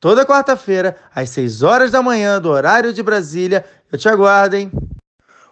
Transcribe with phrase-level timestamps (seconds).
[0.00, 3.66] Toda quarta-feira, às 6 horas da manhã, do horário de Brasília.
[3.92, 4.72] Eu te aguardo, hein?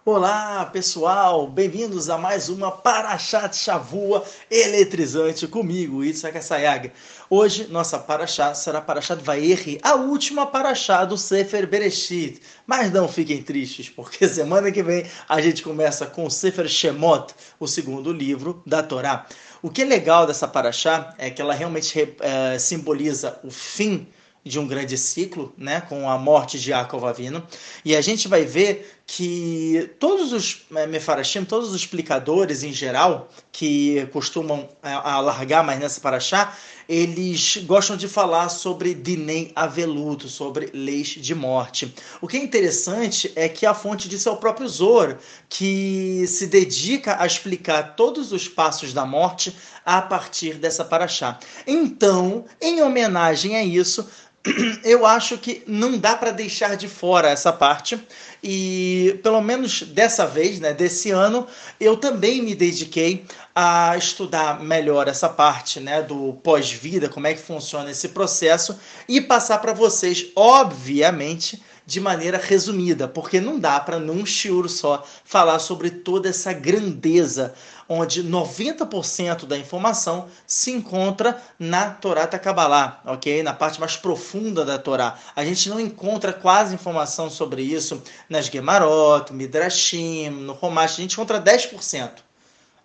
[0.03, 1.45] Olá, pessoal!
[1.47, 6.91] Bem-vindos a mais uma Parashat Shavua eletrizante comigo, Itzhak Sayag.
[7.29, 12.41] Hoje, nossa Parashat será Parashat Vaerri, a última Parashat do Sefer Bereshit.
[12.65, 17.35] Mas não fiquem tristes, porque semana que vem a gente começa com o Sefer Shemot,
[17.59, 19.27] o segundo livro da Torá.
[19.61, 24.07] O que é legal dessa Parashat é que ela realmente é, simboliza o fim
[24.43, 27.45] de um grande ciclo, né, com a morte de Yaakov Avino,
[27.83, 33.27] e a gente vai ver que todos os é, Mefarashim, todos os explicadores em geral,
[33.51, 36.55] que costumam é, alargar mais nessa paraxá,
[36.87, 41.93] eles gostam de falar sobre Dinei Aveluto, sobre leis de morte.
[42.21, 46.47] O que é interessante é que a fonte disso é o próprio Zor, que se
[46.47, 49.55] dedica a explicar todos os passos da morte
[49.85, 51.39] a partir dessa paraxá.
[51.65, 54.07] Então, em homenagem a isso,
[54.83, 57.99] eu acho que não dá para deixar de fora essa parte.
[58.43, 61.47] E pelo menos dessa vez, né, desse ano,
[61.79, 67.41] eu também me dediquei a estudar melhor essa parte, né, do pós-vida, como é que
[67.41, 73.97] funciona esse processo e passar para vocês, obviamente, de maneira resumida, porque não dá para
[73.97, 77.55] num shiur só falar sobre toda essa grandeza,
[77.89, 83.41] onde 90% da informação se encontra na Torá Kabbalah, ok?
[83.41, 85.17] Na parte mais profunda da Torá.
[85.35, 91.13] A gente não encontra quase informação sobre isso nas Gemarot, Midrashim, no Romash, a gente
[91.13, 92.11] encontra 10%.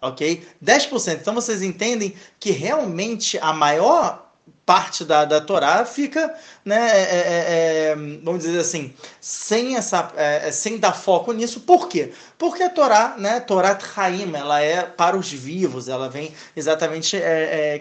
[0.00, 0.46] Ok?
[0.64, 1.18] 10%.
[1.20, 4.23] Então vocês entendem que realmente a maior
[4.66, 10.10] parte da, da Torá fica, né, é, é, é, é vamos dizer assim, sem essa,
[10.16, 11.60] é, é, sem dar foco nisso.
[11.60, 12.12] Por quê?
[12.38, 17.16] Porque a Torá, né, Torá Haim, ela é para os vivos, ela vem exatamente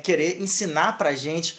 [0.04, 1.58] querer ensinar para a gente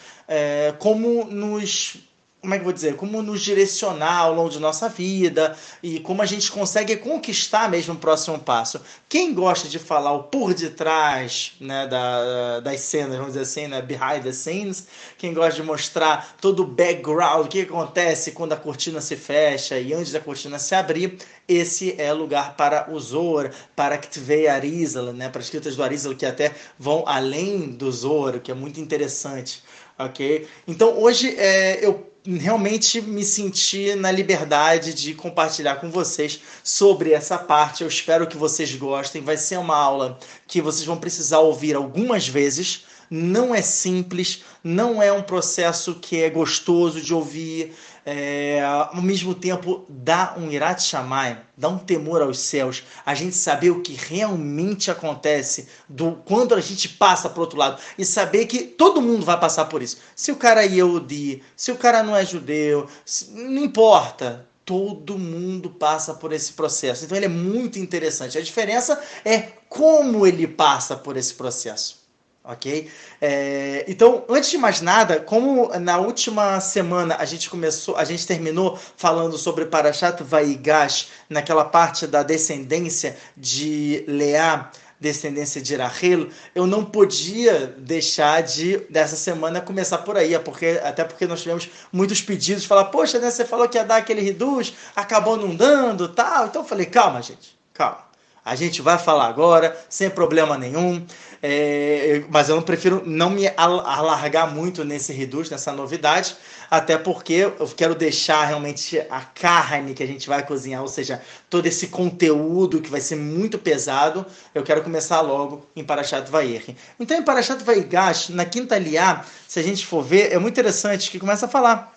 [0.79, 1.97] como nos
[2.44, 5.99] como é que eu vou dizer, como nos direcionar ao longo de nossa vida e
[5.99, 8.82] como a gente consegue conquistar mesmo o próximo passo.
[9.09, 13.81] Quem gosta de falar o por detrás né, da, das cenas, vamos dizer assim, né,
[13.81, 18.56] behind the scenes, quem gosta de mostrar todo o background, o que acontece quando a
[18.56, 21.16] cortina se fecha e antes da cortina se abrir,
[21.49, 26.15] esse é lugar para o Zohar, para Ktvei Arizal, né, para as escritas do Arizal
[26.15, 29.62] que até vão além do Zohar, que é muito interessante.
[29.99, 30.49] Ok?
[30.66, 37.37] Então hoje é, eu realmente me senti na liberdade de compartilhar com vocês sobre essa
[37.37, 37.83] parte.
[37.83, 39.23] Eu espero que vocês gostem.
[39.23, 42.85] Vai ser uma aula que vocês vão precisar ouvir algumas vezes.
[43.11, 47.75] Não é simples, não é um processo que é gostoso de ouvir
[48.07, 53.35] é, ao mesmo tempo dá um irat chamai, dá um temor aos céus, a gente
[53.35, 58.47] saber o que realmente acontece do quando a gente passa para outro lado e saber
[58.47, 59.99] que todo mundo vai passar por isso.
[60.15, 62.87] Se o cara é Yehudi, se o cara não é judeu,
[63.31, 67.05] não importa, todo mundo passa por esse processo.
[67.05, 68.39] Então ele é muito interessante.
[68.39, 72.04] A diferença é como ele passa por esse processo
[72.44, 72.91] ok?
[73.21, 78.27] É, então, antes de mais nada, como na última semana a gente começou, a gente
[78.27, 86.66] terminou falando sobre Parashat Vaigash, naquela parte da descendência de Leá, descendência de Rahel, eu
[86.66, 92.22] não podia deixar de dessa semana começar por aí, porque até porque nós tivemos muitos
[92.22, 96.47] pedidos falar, poxa, né, você falou que ia dar aquele reduz, acabou não dando, tal.
[96.47, 98.14] Então eu falei, calma, gente, calma.
[98.44, 101.05] A gente vai falar agora, sem problema nenhum.
[101.47, 106.34] É, mas eu não prefiro não me alargar muito nesse reduz, nessa novidade,
[106.71, 111.21] até porque eu quero deixar realmente a carne que a gente vai cozinhar, ou seja,
[111.50, 114.25] todo esse conteúdo que vai ser muito pesado,
[114.55, 116.75] eu quero começar logo em Parashat Vayer.
[116.99, 121.11] Então, em Parashat Vaigash, na quinta liá, se a gente for ver, é muito interessante
[121.11, 121.94] que começa a falar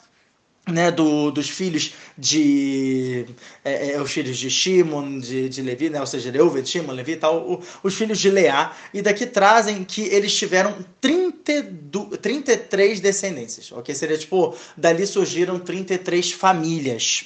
[0.67, 3.25] né, do, dos filhos de
[3.63, 7.13] é, é, os filhos de Shimon, de, de Levi, né, ou seja, Reuven, Shimon, Levi
[7.13, 12.99] e tal, o, os filhos de Leá, e daqui trazem que eles tiveram 32, 33
[12.99, 13.93] descendências, ok?
[13.93, 17.25] Seria tipo, dali surgiram 33 famílias.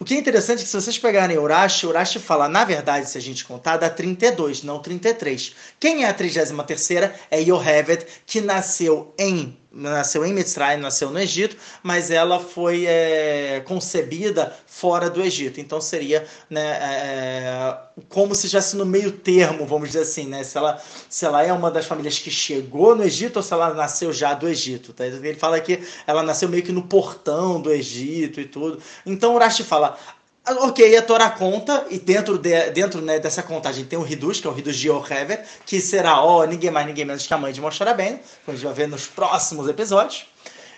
[0.00, 3.18] O que é interessante é que se vocês pegarem Urashi, Urashi fala, na verdade, se
[3.18, 5.54] a gente contar, dá 32, não 33.
[5.78, 6.54] Quem é a 33
[7.30, 13.62] É Yoheved, que nasceu em nasceu em Mitzrayim, nasceu no Egito, mas ela foi é,
[13.64, 15.60] concebida fora do Egito.
[15.60, 17.78] Então seria né, é,
[18.08, 20.42] como se estivesse no meio termo, vamos dizer assim, né?
[20.42, 23.72] Se ela, se ela é uma das famílias que chegou no Egito ou se ela
[23.74, 24.92] nasceu já do Egito.
[24.92, 25.06] Tá?
[25.06, 28.82] Ele fala que ela nasceu meio que no portão do Egito e tudo.
[29.06, 29.96] Então o Rashi fala,
[30.58, 34.46] Ok, a Torá conta, e dentro, de, dentro né, dessa contagem tem o Ridus, que
[34.46, 37.52] é o Ridus de Yohever, que será, ó, ninguém mais, ninguém menos que a mãe
[37.52, 40.26] de Moshe Rabbeinu, que a gente vai ver nos próximos episódios.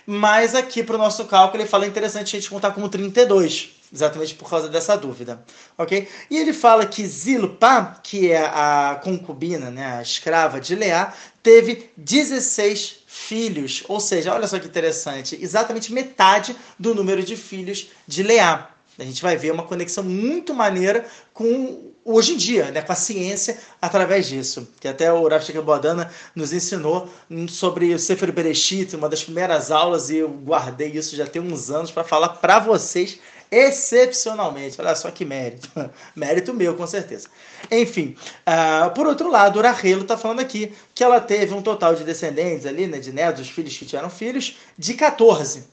[0.05, 4.35] Mas aqui para o nosso cálculo ele fala interessante a gente contar como 32, exatamente
[4.35, 5.41] por causa dessa dúvida,
[5.77, 6.09] ok?
[6.29, 11.89] E ele fala que Zilpa, que é a concubina, né, a escrava de Leá, teve
[11.95, 18.23] 16 filhos, ou seja, olha só que interessante, exatamente metade do número de filhos de
[18.23, 18.72] Leá.
[18.97, 22.95] A gente vai ver uma conexão muito maneira com hoje em dia, né, com a
[22.95, 24.67] ciência através disso.
[24.79, 27.09] Que até o Rav Bodana nos ensinou
[27.49, 31.71] sobre o Sefer Bereshit, uma das primeiras aulas, e eu guardei isso já tem uns
[31.71, 33.19] anos para falar para vocês
[33.49, 34.79] excepcionalmente.
[34.79, 35.69] Olha só que mérito.
[36.15, 37.29] mérito meu, com certeza.
[37.71, 38.15] Enfim,
[38.47, 42.03] uh, por outro lado, o Rahelo está falando aqui que ela teve um total de
[42.03, 45.72] descendentes ali, né, de netos, filhos que tiveram filhos, de 14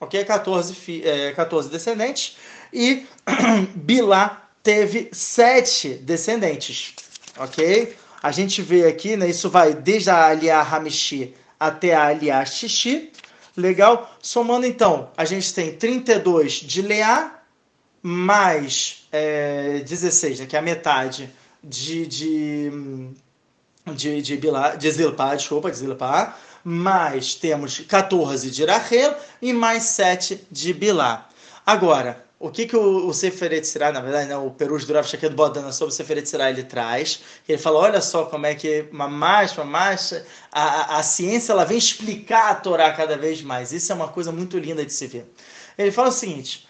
[0.00, 0.24] ok?
[0.24, 2.36] 14, é, 14 descendentes.
[2.72, 3.06] E
[3.76, 6.94] Bilá teve sete descendentes,
[7.36, 7.94] ok?
[8.22, 9.28] A gente vê aqui, né?
[9.28, 13.12] Isso vai desde a Aliá Hamishi até a Aliá Xixi.
[13.56, 14.16] Legal?
[14.22, 17.40] Somando então, a gente tem 32 de Leá,
[18.02, 21.30] mais é, 16, né, que é a metade
[21.62, 22.70] de, de,
[23.94, 29.84] de, de, Bilá, de Zilpá, desculpa, de Zilpá, mais temos 14 de Rahel e mais
[29.84, 31.28] 7 de Bilá.
[31.64, 35.06] Agora, o que, que o, o Sefer Yetzirah, na verdade, né, o Perus do Rav
[35.06, 38.86] Shaked Bodana sobre o Sefer Yetzirah, ele traz, ele fala, olha só como é que
[38.90, 43.72] mais, mais, a, a, a ciência ela vem explicar a Torá cada vez mais.
[43.72, 45.30] Isso é uma coisa muito linda de se ver.
[45.76, 46.66] Ele fala o seguinte,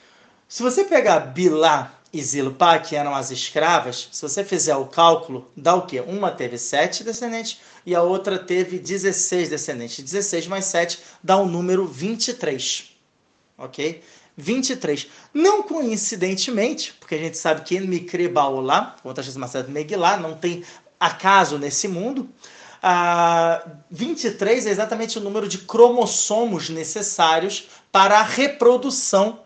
[0.48, 5.48] se você pegar Bilá e Zilpá, que eram as escravas, se você fizer o cálculo,
[5.56, 6.00] dá o quê?
[6.00, 10.02] Uma teve sete descendentes e a outra teve 16 descendentes.
[10.02, 12.90] 16 mais 7 dá o um número 23.
[13.56, 14.02] Ok?
[14.36, 15.06] 23.
[15.32, 20.64] Não coincidentemente, porque a gente sabe que em Mikrebaolá, como está escrito Megillah, não tem
[20.98, 22.28] acaso nesse mundo.
[22.82, 29.40] Ah, 23 é exatamente o número de cromossomos necessários para a reprodução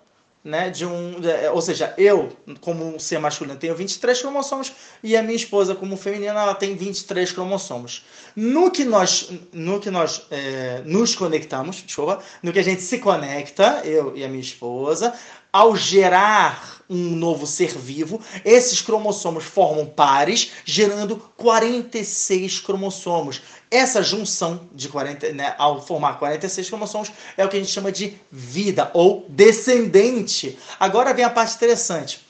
[0.45, 2.29] né, de um, é, ou seja, eu
[2.61, 7.33] como ser masculino tenho 23 cromossomos e a minha esposa como feminina ela tem 23
[7.33, 8.05] cromossomos.
[8.37, 12.99] No que nós, no que nós é, nos conectamos, desculpa, no que a gente se
[12.99, 15.15] conecta, eu e a minha esposa,
[15.51, 23.41] ao gerar um novo ser vivo, esses cromossomos formam pares, gerando 46 cromossomos.
[23.75, 27.91] Essa junção de 40, né, ao formar 46 cromossomos, é o que a gente chama
[27.91, 30.57] de vida ou descendente.
[30.79, 32.25] Agora vem a parte interessante.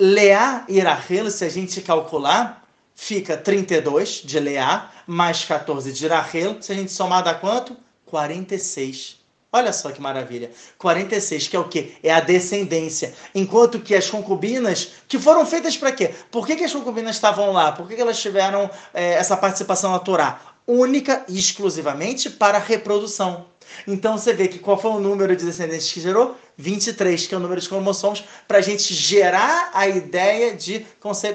[0.00, 6.56] Leá e Rahel, se a gente calcular, fica 32 de Leá mais 14 de Rahel.
[6.60, 7.76] Se a gente somar dá quanto?
[8.06, 9.20] 46.
[9.52, 10.50] Olha só que maravilha.
[10.76, 11.92] 46, que é o quê?
[12.02, 13.14] É a descendência.
[13.32, 16.12] Enquanto que as concubinas, que foram feitas para quê?
[16.32, 17.70] Por que, que, as concubinas estavam lá?
[17.70, 20.50] Por que, que elas tiveram é, essa participação na Torá?
[20.70, 23.46] Única e exclusivamente para reprodução.
[23.88, 26.36] Então você vê que qual foi o número de descendentes que gerou?
[26.56, 30.86] 23, que é o número de cromossomos, para a gente gerar a ideia de,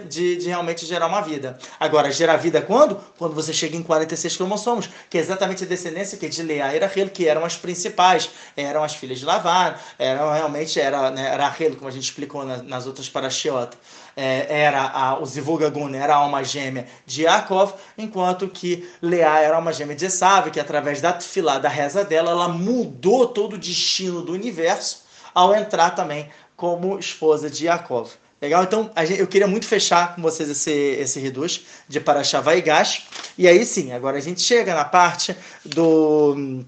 [0.07, 1.57] de, de, realmente gerar uma vida.
[1.80, 2.97] Agora, gerar vida quando?
[3.18, 6.75] Quando você chega em 46 cromossomos, que é exatamente a descendência que é de Leá
[6.75, 11.35] e Rachel, que eram as principais, eram as filhas de Lavar, eram realmente, era né,
[11.35, 13.75] Rachel, como a gente explicou nas, nas outras parashiot,
[14.16, 19.57] é, era a, Zivugagun, era a alma gêmea de Yaakov, enquanto que Leá era a
[19.57, 23.57] alma gêmea de Esav, que através da tefilá, da reza dela, ela mudou todo o
[23.57, 25.04] destino do universo,
[25.34, 28.12] ao entrar também como esposa de Yaakov.
[28.42, 28.64] Legal?
[28.64, 33.07] Então, gente, eu queria muito fechar com vocês esse, esse reduz de Parashá Vaigash.
[33.38, 36.64] E aí sim, agora a gente chega na parte do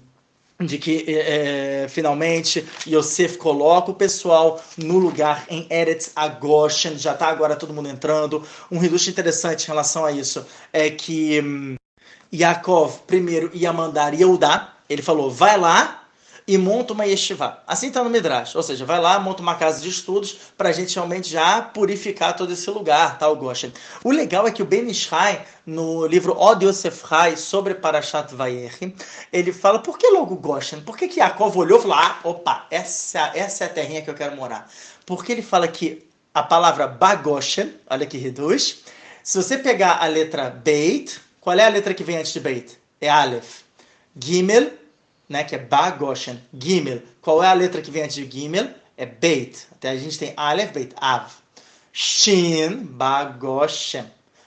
[0.60, 7.12] de que é, é finalmente Yosef coloca o pessoal no lugar em Eretz Agoshen, já
[7.12, 8.42] está agora todo mundo entrando.
[8.70, 11.76] Um reduz interessante em relação a isso é que hum,
[12.32, 16.07] Yaakov primeiro ia mandar Yehudá, ele falou, vai lá
[16.48, 17.62] e monta uma yeshiva.
[17.66, 20.72] Assim está no Midrash, ou seja, vai lá, monta uma casa de estudos para a
[20.72, 23.70] gente realmente já purificar todo esse lugar, tá, o Goshen.
[24.02, 28.96] O legal é que o Ben Ishai, no livro Od Yosef Hai, sobre Parashat Vayechi,
[29.30, 30.80] ele fala, por que logo Goshen?
[30.80, 34.08] Por que que Yaakov olhou e falou, ah, opa, essa, essa é a terrinha que
[34.08, 34.70] eu quero morar?
[35.04, 38.84] Porque ele fala que a palavra Bagoshen, olha que reduz,
[39.22, 42.78] se você pegar a letra Beit, qual é a letra que vem antes de Beit?
[43.02, 43.60] É Aleph.
[44.18, 44.70] Gimel,
[45.28, 47.02] né, que é Bagoshen, Gimel.
[47.20, 48.70] Qual é a letra que vem antes de Gimel?
[48.96, 49.66] É Beit.
[49.72, 51.30] Até a gente tem Aleph, Beit, Av.
[51.92, 54.06] Shin, Bagoshem.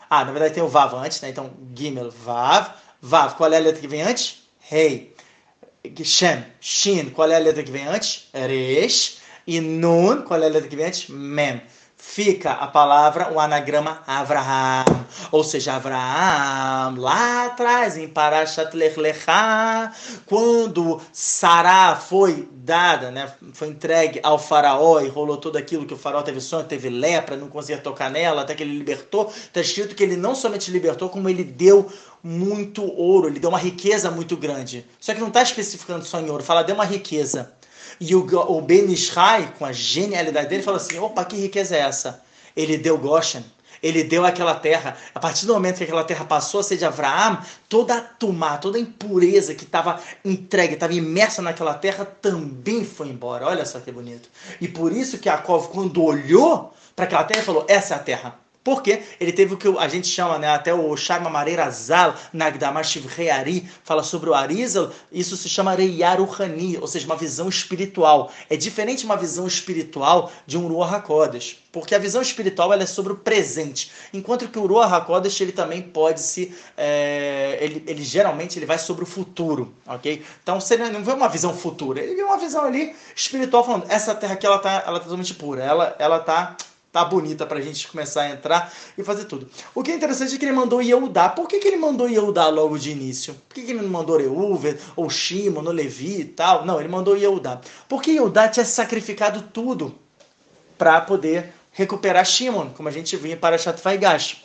[0.10, 1.30] Ah, na verdade tem o Vav antes, né?
[1.30, 2.74] Então, Gimel, Vav.
[3.02, 4.44] Vav, qual é a letra que vem antes?
[4.60, 5.16] Rei.
[6.04, 8.30] Shem, Shin, qual é a letra que vem antes?
[8.34, 9.20] Resh.
[9.48, 11.08] E Nun, qual é a letra que vem antes?
[11.10, 11.62] Mem
[12.02, 14.84] fica a palavra, o anagrama Avraham.
[15.32, 19.94] Ou seja, Avraham, lá atrás, em Parashat Lech Lechá,
[20.26, 25.98] quando Sará foi dada, né, foi entregue ao faraó e rolou tudo aquilo que o
[25.98, 29.96] faraó teve sonho, teve lepra, não conseguia tocar nela, até que ele libertou, está escrito
[29.96, 31.90] que ele não somente libertou, como ele deu
[32.24, 34.86] muito ouro, ele deu uma riqueza muito grande.
[35.00, 37.54] Só que não está especificando só em ouro, fala deu uma riqueza.
[38.02, 41.82] E o, o Ben Ishai, com a genialidade dele, falou assim: opa, que riqueza é
[41.82, 42.24] essa?
[42.58, 43.46] Ele deu Goshen,
[43.82, 44.98] ele deu aquela terra.
[45.14, 47.38] A partir do momento que aquela terra passou a ser de Abraão,
[47.70, 53.08] toda a tumá, toda a impureza que estava entregue, estava imersa naquela terra, também foi
[53.08, 53.46] embora.
[53.46, 54.30] Olha só que bonito.
[54.60, 58.41] E por isso que Jacob, quando olhou para aquela terra, falou: essa é a terra.
[58.64, 63.08] Porque ele teve o que a gente chama, né, até o Sharma Mareira Zal, Nagdamashiv
[63.08, 68.32] Reari, fala sobre o Arizal, isso se chama Reiaruhani, ou seja, uma visão espiritual.
[68.50, 72.86] É diferente uma visão espiritual de um Ruach HaKodesh, porque a visão espiritual ela é
[72.86, 78.04] sobre o presente, enquanto que o Ruach HaKodesh ele também pode se, é, ele, ele
[78.04, 80.24] geralmente ele vai sobre o futuro, ok?
[80.44, 84.14] Então você não vê uma visão futura, ele vê uma visão ali espiritual falando, essa
[84.14, 86.56] terra aqui ela tá, ela tá totalmente pura, ela, ela tá
[86.92, 89.50] tá bonita pra gente começar a entrar e fazer tudo.
[89.74, 91.30] O que é interessante é que ele mandou Yehudá.
[91.30, 93.34] Por que, que ele mandou Yehudá logo de início?
[93.48, 96.66] Por que, que ele não mandou Reuven, ou Shimon, ou Levi e tal?
[96.66, 97.62] Não, ele mandou Yehudá.
[97.88, 99.96] Porque Yehudá tinha sacrificado tudo
[100.78, 104.44] para poder recuperar Shimon, como a gente viu para Shatfaigash.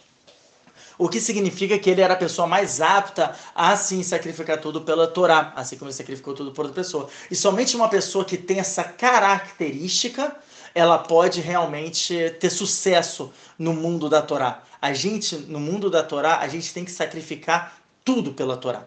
[0.98, 5.06] O que significa que ele era a pessoa mais apta a sim sacrificar tudo pela
[5.06, 7.08] Torá, assim como ele sacrificou tudo por outra pessoa.
[7.30, 10.34] E somente uma pessoa que tem essa característica
[10.76, 14.62] ela pode realmente ter sucesso no mundo da Torá.
[14.80, 18.84] A gente, no mundo da Torá, a gente tem que sacrificar tudo pela Torá.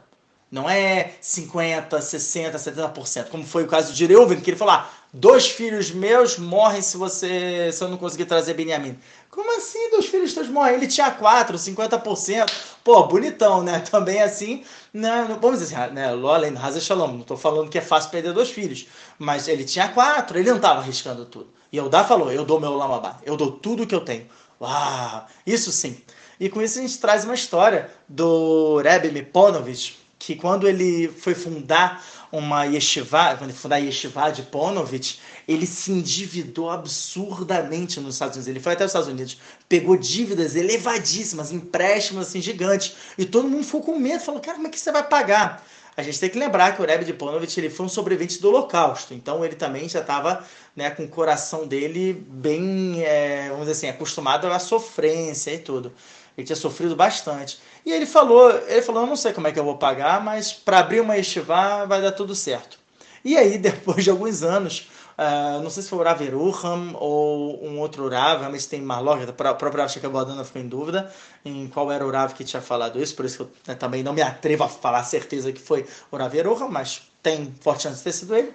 [0.51, 4.89] Não é 50, 60, 70%, como foi o caso de Reuven, que ele falou: ah,
[5.13, 8.97] dois filhos meus morrem se você se eu não conseguir trazer Benjamin.
[9.29, 10.75] Como assim dois filhos teus morrem?
[10.75, 12.51] Ele tinha quatro, 50%.
[12.83, 13.79] Pô, bonitão, né?
[13.89, 14.63] Também assim,
[14.93, 15.37] né?
[15.39, 16.07] vamos dizer assim, né?
[16.07, 18.87] Além do Hazel Shalom, não estou falando que é fácil perder dois filhos,
[19.17, 21.47] mas ele tinha quatro, ele não estava arriscando tudo.
[21.71, 24.27] E Eudá falou: Eu dou meu lamabá, eu dou tudo que eu tenho.
[24.59, 26.01] Uau, isso sim.
[26.39, 31.35] E com isso a gente traz uma história do Rebbe Miponovich, que quando ele foi
[31.35, 38.15] fundar uma yeshiva, quando ele fundar a yeshiva de Ponovich, ele se endividou absurdamente nos
[38.15, 38.47] Estados Unidos.
[38.47, 43.63] Ele foi até os Estados Unidos, pegou dívidas elevadíssimas, empréstimos assim gigantes, e todo mundo
[43.63, 45.65] ficou com medo, falou: "Cara, como é que você vai pagar?"
[45.97, 48.47] A gente tem que lembrar que o Rebbe de Ponovich ele foi um sobrevivente do
[48.47, 53.71] Holocausto, então ele também já estava né, com o coração dele bem, é, vamos dizer
[53.73, 55.91] assim, acostumado à sofrência e tudo.
[56.39, 57.59] Ele tinha sofrido bastante.
[57.85, 60.53] E ele falou, ele falou, eu não sei como é que eu vou pagar, mas
[60.53, 62.79] para abrir uma estivá vai dar tudo certo.
[63.25, 67.61] E aí, depois de alguns anos, uh, não sei se foi o Rav Eruham ou
[67.61, 71.11] um outro Rav, realmente tem Marlog, o próprio Rav Shekabodana ficou em dúvida
[71.43, 74.01] em qual era o Rav que tinha falado isso, por isso que eu né, também
[74.01, 77.83] não me atrevo a falar a certeza que foi o Rav Eruham, mas tem forte
[77.83, 78.53] chance de ter sido ele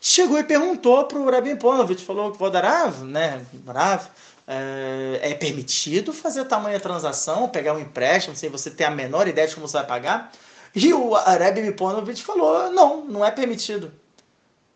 [0.00, 4.06] chegou e perguntou para o Rabin Ponovich, falou que Vodarav, né, Rav,
[4.46, 9.48] é, é, permitido fazer tamanha transação, pegar um empréstimo, sem você ter a menor ideia
[9.48, 10.32] de como você vai pagar?
[10.74, 13.92] E o Rebbe Ponovich falou, não, não é permitido.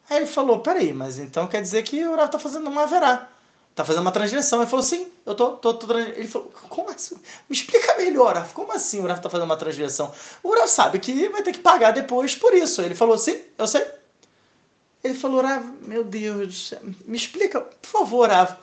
[0.08, 3.28] Aí ele falou, peraí, mas então quer dizer que o Rav está fazendo uma verá.
[3.70, 4.60] Está fazendo uma transgressão.
[4.60, 7.14] Ele falou, sim, eu tô, tô, tô Ele falou, como assim?
[7.48, 10.12] Me explica melhor, Rav, como assim o Rav está fazendo uma transgressão?
[10.42, 12.82] O Rav sabe que vai ter que pagar depois por isso.
[12.82, 13.86] Ele falou, sim, eu sei.
[15.04, 16.74] Ele falou, Rav, meu Deus,
[17.04, 18.56] me explica, por favor, Rav.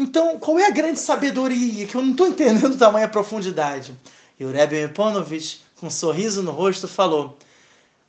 [0.00, 1.86] Então, qual é a grande sabedoria?
[1.86, 3.94] Que eu não estou entendendo tamanha profundidade.
[4.38, 7.36] E o Rebbe Meponovich, com um sorriso no rosto, falou: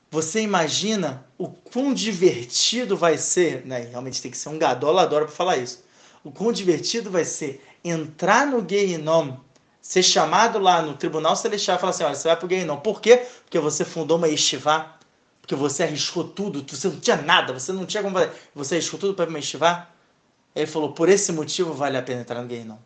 [0.10, 3.90] Você imagina o quão divertido vai ser, né?
[3.92, 5.84] Realmente tem que ser um gadolador para falar isso.
[6.24, 9.36] O quão divertido vai ser entrar no Geinom,
[9.82, 12.78] ser chamado lá no Tribunal Celestial e falar assim: Olha, você vai para o Geinom.
[12.78, 13.26] Por quê?
[13.44, 14.98] Porque você fundou uma yeshiva
[15.42, 18.98] porque você arriscou tudo, você não tinha nada, você não tinha como fazer, você arriscou
[18.98, 19.94] tudo para me estivar?
[20.56, 22.80] Ele falou, por esse motivo vale a pena entrar no não.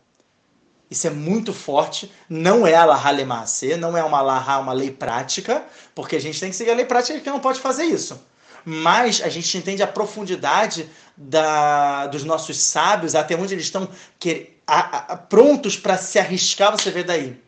[0.88, 4.90] Isso é muito forte, não é a Laha Lemase, não é uma Laha, uma lei
[4.90, 8.20] prática, porque a gente tem que seguir a lei prática que não pode fazer isso.
[8.64, 14.54] Mas a gente entende a profundidade da, dos nossos sábios, até onde eles estão que,
[14.66, 17.40] a, a, prontos para se arriscar, você vê daí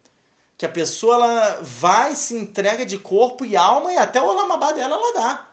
[0.58, 4.72] que a pessoa ela vai, se entrega de corpo e alma e até o lamabá
[4.72, 5.48] dela ela dá.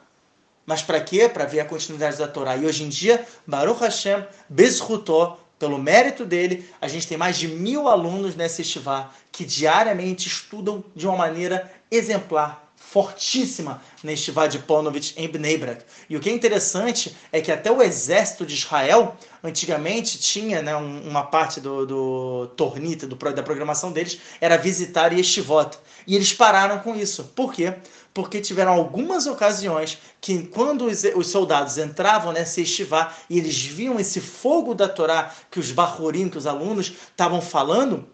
[0.66, 1.30] Mas para quê?
[1.30, 2.56] Para ver a continuidade da Torá.
[2.58, 7.48] E hoje em dia, Baruch Hashem, Bezrutó, pelo mérito dele, a gente tem mais de
[7.48, 15.14] mil alunos nessa estivá que diariamente estudam de uma maneira exemplar, fortíssima neste Vad Ponovich
[15.18, 15.84] em Bnei Brak.
[16.10, 20.76] E o que é interessante é que até o exército de Israel, antigamente, tinha né,
[20.76, 25.78] uma parte do, do tornita, do, da programação deles, era visitar Yeshivot.
[26.08, 27.26] E eles pararam com isso.
[27.36, 27.74] Por quê?
[28.16, 34.00] Porque tiveram algumas ocasiões que, quando os, os soldados entravam nessa estivá e eles viam
[34.00, 38.08] esse fogo da Torá que os Bahurim, que os alunos estavam falando,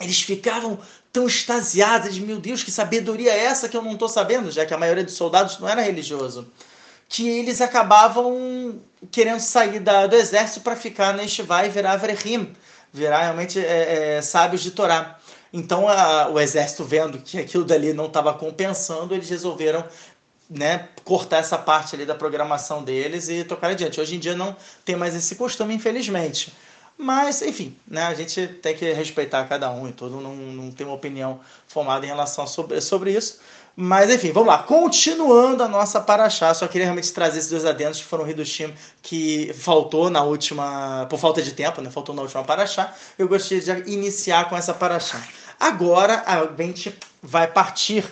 [0.00, 0.78] eles ficavam
[1.12, 4.72] tão extasiados, meu Deus, que sabedoria é essa que eu não estou sabendo, já que
[4.72, 6.48] a maioria dos soldados não era religioso,
[7.08, 12.54] que eles acabavam querendo sair da, do exército para ficar neste vai e virar Vrehim,
[12.92, 15.18] virar realmente é, é, sábios de Torá.
[15.56, 19.84] Então a, o exército vendo que aquilo dali não estava compensando, eles resolveram
[20.50, 24.00] né, cortar essa parte ali da programação deles e tocar adiante.
[24.00, 26.52] Hoje em dia não tem mais esse costume, infelizmente.
[26.98, 30.84] Mas, enfim, né, a gente tem que respeitar cada um e tudo, não, não tem
[30.84, 33.38] uma opinião formada em relação sobre, sobre isso.
[33.76, 34.58] Mas, enfim, vamos lá.
[34.62, 39.52] Continuando a nossa paraxá, só queria realmente trazer esses dois adendos que foram Hidushim que
[39.54, 41.90] faltou na última, por falta de tempo, né?
[41.90, 42.94] Faltou na última paraxá.
[43.18, 45.20] Eu gostaria de iniciar com essa paraxá.
[45.58, 48.04] Agora a gente vai partir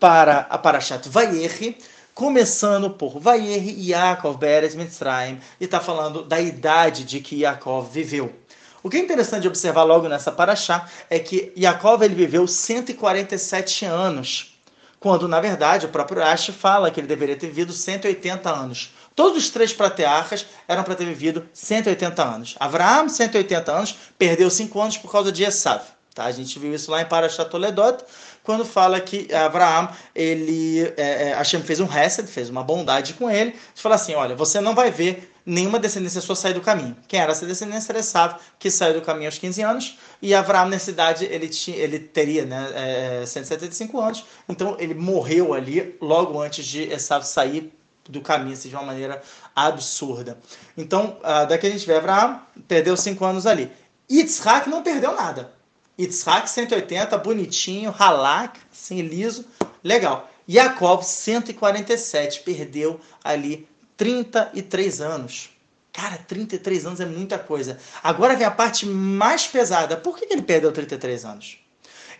[0.00, 1.78] para a paraxá Vayerri,
[2.14, 8.34] começando por Vayer Yaakov Beres Mitzrayim, e está falando da idade de que Yaakov viveu.
[8.82, 14.56] O que é interessante observar logo nessa paraxá é que Yaakov ele viveu 147 anos,
[14.98, 18.94] quando na verdade o próprio Rashi fala que ele deveria ter vivido 180 anos.
[19.14, 22.54] Todos os três patriarcas eram para ter vivido 180 anos.
[22.60, 25.95] Abraão, 180 anos, perdeu 5 anos por causa de Esav.
[26.16, 26.24] Tá?
[26.24, 28.02] A gente viu isso lá em Parashat Toledot,
[28.42, 33.30] quando fala que Abraão, ele, é, é, Hashem fez um hesed, fez uma bondade com
[33.30, 36.96] ele, e fala assim, olha, você não vai ver nenhuma descendência sua sair do caminho.
[37.06, 40.70] Quem era essa descendência era Esav, que saiu do caminho aos 15 anos, e Abraão,
[40.70, 46.40] nessa idade, ele, tinha, ele teria né, é, 175 anos, então ele morreu ali logo
[46.40, 47.70] antes de Esav sair
[48.08, 49.20] do caminho assim, de uma maneira
[49.54, 50.38] absurda.
[50.78, 53.70] Então, uh, daqui a gente vê Abraão, perdeu 5 anos ali.
[54.10, 55.55] Yitzhak não perdeu nada.
[55.98, 59.44] Yitzhak 180, bonitinho, Halak, assim, liso,
[59.82, 60.30] legal.
[60.48, 65.50] Yaakov 147, perdeu ali 33 anos.
[65.92, 67.78] Cara, 33 anos é muita coisa.
[68.02, 69.96] Agora vem a parte mais pesada.
[69.96, 71.58] Por que ele perdeu 33 anos?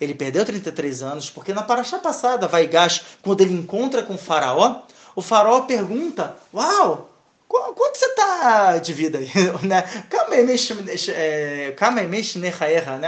[0.01, 4.83] Ele perdeu 33 anos porque na paraxá passada, Vaigash, quando ele encontra com o faraó,
[5.15, 7.16] o faraó pergunta: Uau,
[7.49, 9.31] Quanto você tá de vida aí?
[9.63, 9.83] Né?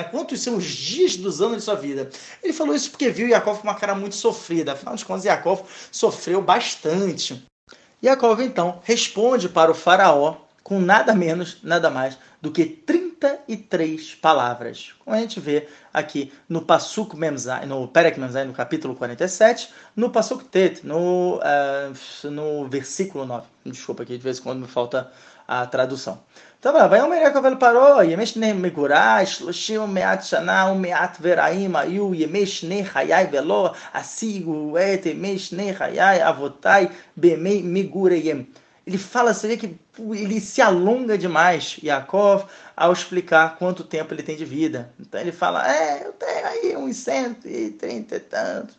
[0.04, 2.08] Quantos são os dias dos anos de sua vida?
[2.42, 4.72] Ele falou isso porque viu Yaakov com uma cara muito sofrida.
[4.72, 7.44] Afinal de contas, Yaakov sofreu bastante.
[8.02, 14.94] Yaakov, então, responde para o faraó com nada menos, nada mais do que 33 palavras.
[15.04, 15.66] Como a gente vê
[15.98, 22.30] aqui no Pasuk Memzai, no Perek Memzai, no capítulo 47, no Pasuk Tet, no, uh,
[22.30, 23.46] no versículo 9.
[23.66, 25.10] Desculpa aqui, de vez em quando me falta
[25.46, 26.20] a tradução.
[26.58, 32.14] Então, vai o Yaakov ele parou, yemesh ne megurah, shloshim me'at shana, me'at veraim, ayu,
[32.14, 38.46] yemesh ne hayai velo, asigu et yemesh ne hayai avotai, bemei migureyem
[38.88, 44.22] ele fala, você vê que ele se alonga demais, Yaakov, ao explicar quanto tempo ele
[44.22, 44.90] tem de vida.
[44.98, 48.76] Então ele fala, é, eu tenho aí uns 130 e tantos,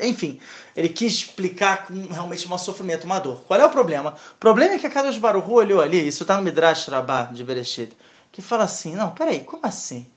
[0.00, 0.40] enfim,
[0.74, 3.44] ele quis explicar com realmente um sofrimento, uma dor.
[3.46, 4.16] Qual é o problema?
[4.34, 7.44] O problema é que a Kadosh Baruch olhou ali, isso está no Midrash Rabbah de
[7.44, 7.96] Bereshit,
[8.32, 10.08] que fala assim, não, peraí, como assim?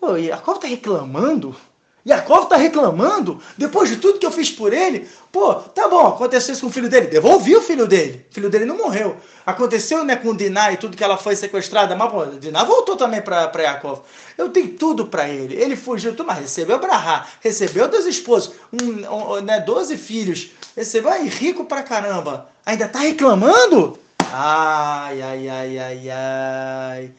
[0.00, 1.54] Pô, Yaakov está reclamando
[2.04, 6.52] Yaakov está reclamando, depois de tudo que eu fiz por ele, pô, tá bom, aconteceu
[6.52, 9.16] isso com o filho dele, devolvi o filho dele, o filho dele não morreu.
[9.46, 13.22] Aconteceu né, com Diná e tudo que ela foi sequestrada, mas pô, Diná voltou também
[13.22, 14.00] para Yaakov.
[14.36, 19.36] Eu tenho tudo para ele, ele fugiu, tu, mas recebeu Brahá, recebeu dois esposos, um,
[19.36, 23.96] um, né, 12 filhos, recebeu aí, rico pra caramba, ainda tá reclamando?
[24.32, 27.12] Ai, ai, ai, ai, ai.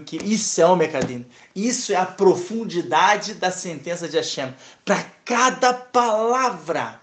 [0.00, 1.26] Que isso é o Mekadin.
[1.54, 4.54] Isso é a profundidade da sentença de Hashem.
[4.84, 7.00] Para cada palavra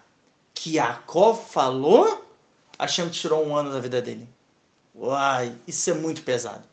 [0.54, 2.26] que Yaakov falou,
[2.80, 4.28] Hashem tirou um ano da vida dele.
[4.96, 6.64] Uai, isso é muito pesado.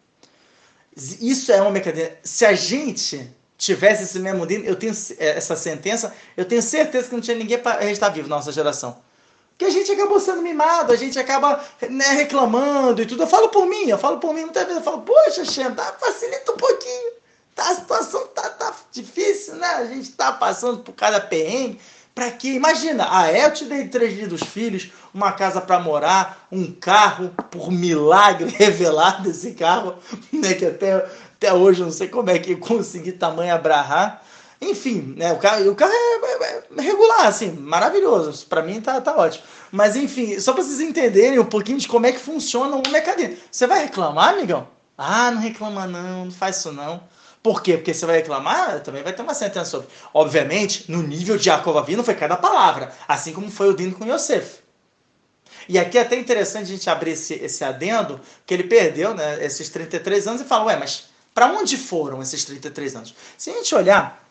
[0.96, 2.08] Isso é um Mekadin.
[2.22, 7.14] Se a gente tivesse esse mesmo din, eu tenho essa sentença, eu tenho certeza que
[7.14, 9.04] não tinha ninguém para estar vivo na nossa geração
[9.58, 13.22] que a gente acabou sendo mimado, a gente acaba né, reclamando e tudo.
[13.22, 15.94] Eu falo por mim, eu falo por mim muitas vezes, eu falo, poxa, Xen, tá,
[15.98, 17.12] facilita um pouquinho.
[17.54, 19.66] Tá, a situação tá, tá difícil, né?
[19.66, 21.80] A gente tá passando por cada perrengue,
[22.14, 22.48] Para quê?
[22.48, 27.30] Imagina, ah, é, eu te dei três lindos filhos, uma casa para morar, um carro,
[27.50, 29.94] por milagre revelado esse carro,
[30.30, 34.22] né, que até, até hoje eu não sei como é que eu consegui tamanho abrahar.
[34.60, 38.46] Enfim, né, o carro, o carro é, é, é regular, assim, maravilhoso.
[38.46, 39.44] Para mim tá, tá ótimo.
[39.70, 43.36] Mas enfim, só para vocês entenderem um pouquinho de como é que funciona o mercadinho.
[43.50, 44.68] Você vai reclamar, amigão?
[44.96, 47.02] Ah, não reclama não, não faz isso não.
[47.42, 47.76] Por quê?
[47.76, 49.88] Porque você vai reclamar, também vai ter uma sentença sobre.
[50.12, 54.04] Obviamente, no nível de Jacob Avino foi cada palavra, assim como foi o Dino com
[54.04, 54.60] Yosef.
[55.68, 59.44] E aqui é até interessante a gente abrir esse, esse adendo, que ele perdeu né,
[59.44, 63.14] esses 33 anos e fala, ué, mas para onde foram esses 33 anos?
[63.36, 64.25] Se a gente olhar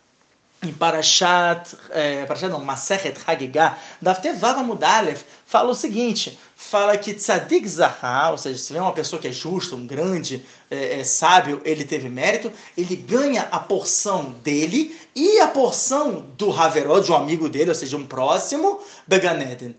[0.65, 7.13] em Parashat, é, Parashat não, Masechet Hagigah, Dafte Vava Mudalev, fala o seguinte, fala que
[7.13, 11.03] Tzadik Zahá, ou seja, se vê uma pessoa que é justa, um grande é, é,
[11.03, 17.11] sábio, ele teve mérito, ele ganha a porção dele e a porção do Haverod, de
[17.11, 19.75] um amigo dele, ou seja, um próximo, Beganeden.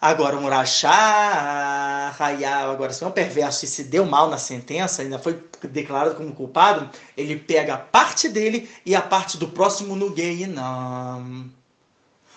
[0.00, 5.02] Agora, um rachá, raiar, agora se é um perverso e se deu mal na sentença,
[5.02, 9.94] ainda foi declarado como culpado, ele pega a parte dele e a parte do próximo
[9.94, 11.50] no gay, não.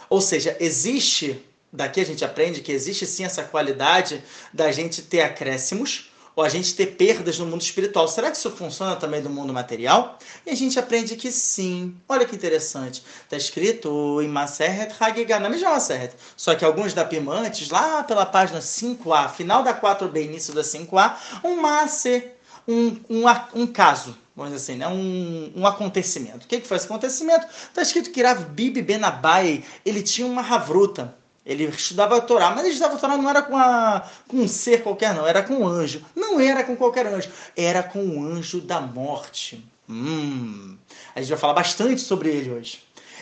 [0.10, 4.21] Ou seja, existe, daqui a gente aprende que existe sim essa qualidade
[4.52, 8.08] da gente ter acréscimos, ou a gente ter perdas no mundo espiritual.
[8.08, 10.17] Será que isso funciona também no mundo material?
[10.46, 11.96] E a gente aprende que sim.
[12.08, 13.04] Olha que interessante.
[13.24, 16.15] Está escrito em Maseret Hagigah, na mesma Maseret.
[16.36, 21.15] Só que alguns da Pimantes, lá pela página 5a, final da 4b, início da 5a,
[21.43, 22.36] um Maser,
[22.67, 24.88] um, um, um caso vamos dizer assim, né?
[24.88, 26.46] um, um acontecimento.
[26.46, 27.46] O que, que foi esse acontecimento?
[27.48, 31.15] Está escrito que Rav Bibi Benabai, ele tinha uma ravruta.
[31.46, 34.48] Ele estudava a Torá, mas ele estudava a Torá não era com, a, com um
[34.48, 36.02] ser qualquer, não, era com um anjo.
[36.16, 39.64] Não era com qualquer anjo, era com o anjo da morte.
[39.90, 40.78] Hum,
[41.14, 42.82] a gente vai falar bastante sobre ele hoje.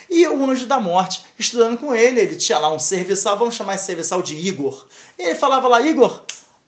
[0.10, 3.76] E o anjo da morte, estudando com ele, ele tinha lá um serviçal, vamos chamar
[3.76, 4.86] esse serviçal de Igor.
[5.18, 6.24] Ele falava lá, Igor,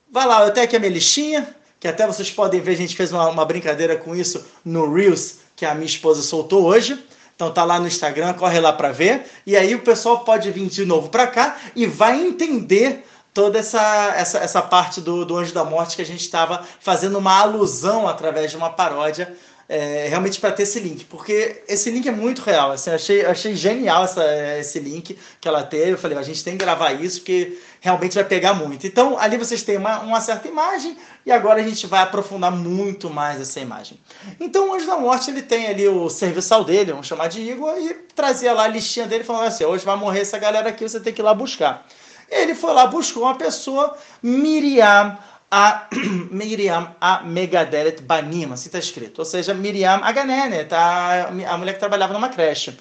[0.10, 2.96] vai lá, eu tenho aqui a minha listinha, que até vocês podem ver, a gente
[2.96, 6.98] fez uma, uma brincadeira com isso no Reels, que a minha esposa soltou hoje.
[7.44, 9.30] Então tá lá no Instagram, corre lá para ver.
[9.46, 14.14] E aí o pessoal pode vir de novo para cá e vai entender toda essa,
[14.16, 18.08] essa, essa parte do, do Anjo da Morte que a gente estava fazendo uma alusão
[18.08, 19.36] através de uma paródia
[19.68, 22.72] é, realmente para ter esse link, porque esse link é muito real.
[22.72, 24.24] Assim, achei, achei genial essa,
[24.60, 25.92] esse link que ela teve.
[25.92, 28.86] Eu falei, a gente tem que gravar isso, porque realmente vai pegar muito.
[28.86, 33.10] Então, ali vocês têm uma, uma certa imagem, e agora a gente vai aprofundar muito
[33.10, 34.00] mais essa imagem.
[34.40, 37.76] Então, o Anjo da Morte ele tem ali o serviçal dele, vamos chamar de Igor,
[37.78, 41.00] e trazia lá a listinha dele falando assim: hoje vai morrer essa galera aqui, você
[41.00, 41.86] tem que ir lá buscar.
[42.30, 45.18] Ele foi lá, buscou uma pessoa, Miriam
[45.56, 45.88] a
[46.32, 49.20] Miriam a Megaderet Banim, assim está escrito.
[49.20, 51.28] Ou seja, Miriam Aganene, tá?
[51.28, 52.76] a mulher que trabalhava numa creche.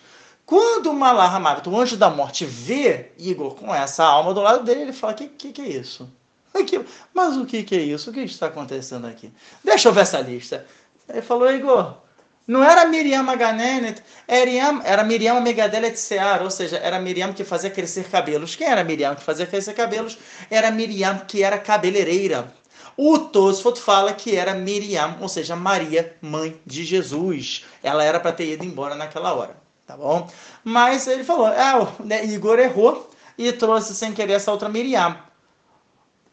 [0.47, 4.81] Quando o Malar o anjo da morte, vê Igor com essa alma do lado dele,
[4.83, 6.11] ele fala: que, que, que é isso?
[7.13, 8.09] Mas o que, que é isso?
[8.09, 9.31] O que está acontecendo aqui?
[9.63, 10.67] Deixa eu ver essa lista.
[11.07, 11.99] Ele falou: Igor,
[12.47, 18.09] não era Miriam Aganenet, era Miriam Megadelet Sear, ou seja, era Miriam que fazia crescer
[18.09, 18.57] cabelos.
[18.57, 20.17] Quem era Miriam que fazia crescer cabelos?
[20.51, 22.62] Era Miriam que era cabeleireira.
[22.97, 27.65] O Tosfot fala que era Miriam, ou seja, Maria, mãe de Jesus.
[27.83, 30.31] Ela era para ter ido embora naquela hora, tá bom?
[30.63, 35.17] Mas ele falou, ah, o Igor errou e trouxe sem querer essa outra Miriam.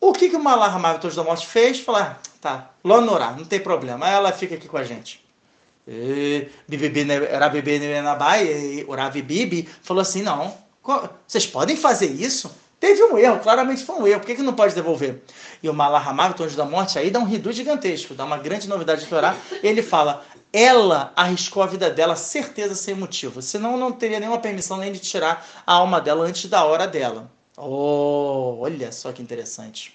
[0.02, 1.80] O que, que o Malar Mavitos da Morte fez?
[1.80, 5.24] Falou, ah, tá, Lonorá, não tem problema, ela fica aqui com a gente.
[7.40, 10.56] Rabi Ben Nabai, o Rabi Bibi, falou assim, não,
[11.28, 12.52] vocês podem fazer isso?
[12.80, 14.22] Teve um erro, claramente foi um erro.
[14.22, 15.22] Por que, que não pode devolver?
[15.62, 18.70] E o Malahamav, o anjo da morte, aí dá um ridu gigantesco, dá uma grande
[18.70, 19.36] novidade de Torá.
[19.62, 23.42] Ele fala: ela arriscou a vida dela, certeza sem motivo.
[23.42, 27.30] Senão não teria nenhuma permissão nem de tirar a alma dela antes da hora dela.
[27.58, 29.94] Oh, olha só que interessante.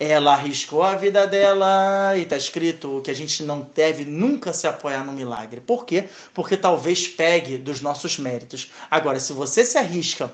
[0.00, 4.66] Ela arriscou a vida dela e está escrito que a gente não deve nunca se
[4.66, 5.60] apoiar no milagre.
[5.60, 6.08] Por quê?
[6.34, 8.70] Porque talvez pegue dos nossos méritos.
[8.90, 10.32] Agora, se você se arrisca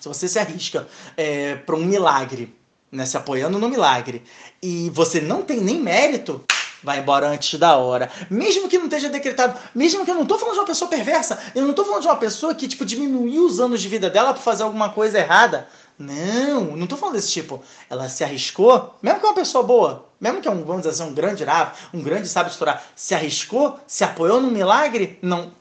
[0.00, 2.54] se você se arrisca é, para um milagre,
[2.90, 4.22] né, se apoiando no milagre,
[4.62, 6.44] e você não tem nem mérito,
[6.82, 8.10] vai embora antes da hora.
[8.30, 11.38] Mesmo que não esteja decretado, mesmo que eu não estou falando de uma pessoa perversa,
[11.54, 14.32] eu não estou falando de uma pessoa que tipo diminuiu os anos de vida dela
[14.32, 15.68] para fazer alguma coisa errada.
[15.98, 17.62] Não, não estou falando desse tipo.
[17.90, 20.94] Ela se arriscou, mesmo que é uma pessoa boa, mesmo que é um, vamos dizer
[20.94, 25.52] assim, um grande rabo, um grande sábio estourar, se arriscou, se apoiou no milagre, não,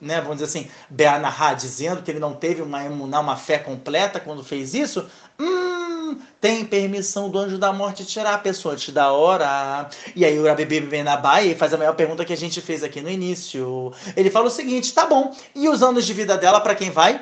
[0.00, 4.20] né, vamos dizer assim, Beanahá dizendo que ele não teve uma emuná, uma fé completa
[4.20, 5.06] quando fez isso,
[5.38, 9.88] hum, tem permissão do anjo da morte tirar a pessoa antes da hora.
[10.14, 12.60] E aí o Rabi vem na baia e faz a maior pergunta que a gente
[12.60, 13.92] fez aqui no início.
[14.16, 17.20] Ele fala o seguinte, tá bom, e os anos de vida dela para quem vai?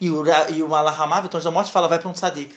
[0.00, 2.54] E o, e o Malahamav, então da morte, fala, vai para um tzadik.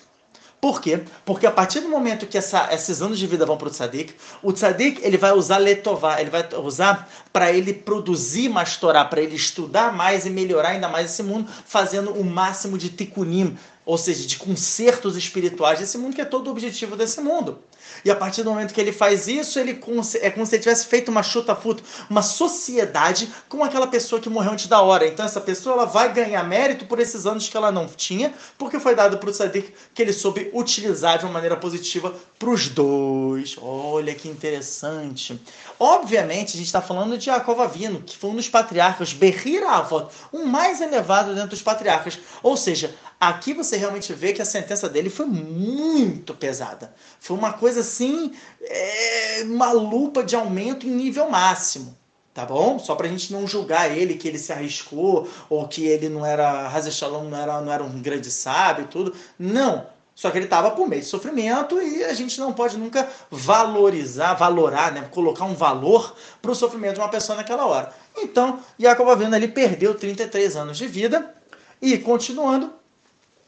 [0.60, 1.04] Por quê?
[1.24, 4.15] Porque a partir do momento que essa, esses anos de vida vão para o tzadik,
[4.41, 9.22] o tzadik ele vai usar letová, ele vai usar para ele produzir mais Torá, para
[9.22, 13.98] ele estudar mais e melhorar ainda mais esse mundo, fazendo o máximo de tikkunim, ou
[13.98, 17.60] seja, de concertos espirituais desse mundo, que é todo o objetivo desse mundo.
[18.06, 20.86] E a partir do momento que ele faz isso, ele é como se ele tivesse
[20.86, 25.08] feito uma chuta-futo, uma sociedade com aquela pessoa que morreu antes da hora.
[25.08, 28.80] Então essa pessoa ela vai ganhar mérito por esses anos que ela não tinha, porque
[28.80, 32.68] foi dado para o Sadiq que ele soube utilizar de uma maneira positiva para os
[32.68, 33.56] dois.
[33.60, 35.41] Olha que interessante.
[35.80, 40.10] Obviamente, a gente está falando de Jacob Avino, que foi um dos patriarcas, Berrira Avot,
[40.32, 42.20] um mais elevado dentro dos patriarcas.
[42.44, 42.94] Ou seja,
[43.30, 46.94] aqui você realmente vê que a sentença dele foi muito pesada.
[47.20, 51.98] Foi uma coisa assim, é, uma lupa de aumento em nível máximo.
[52.34, 52.78] Tá bom?
[52.80, 56.26] Só para a gente não julgar ele que ele se arriscou ou que ele não
[56.26, 59.16] era, Hazeshalom não era, não era um grande sábio e tudo.
[59.40, 59.88] Não.
[60.16, 64.34] Só que ele estava por meio de sofrimento e a gente não pode nunca valorizar,
[64.34, 65.08] valorar, né?
[65.12, 67.94] colocar um valor para o sofrimento de uma pessoa naquela hora.
[68.18, 71.36] Então, Jacob Avena ele perdeu 33 anos de vida
[71.82, 72.74] e continuando,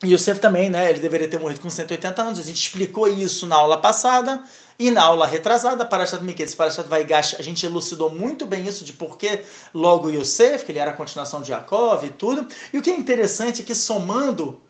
[0.03, 0.89] e Yosef também, né?
[0.89, 2.39] Ele deveria ter morrido com 180 anos.
[2.39, 4.43] A gente explicou isso na aula passada
[4.77, 8.93] e na aula retrasada, Parashat Miketz, Parashat Vaigash, a gente elucidou muito bem isso de
[8.93, 9.41] por que
[9.73, 12.47] logo Yosef, que ele era a continuação de Jacob e tudo.
[12.71, 14.61] E o que é interessante é que somando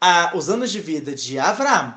[0.00, 1.94] a, os anos de vida de Avram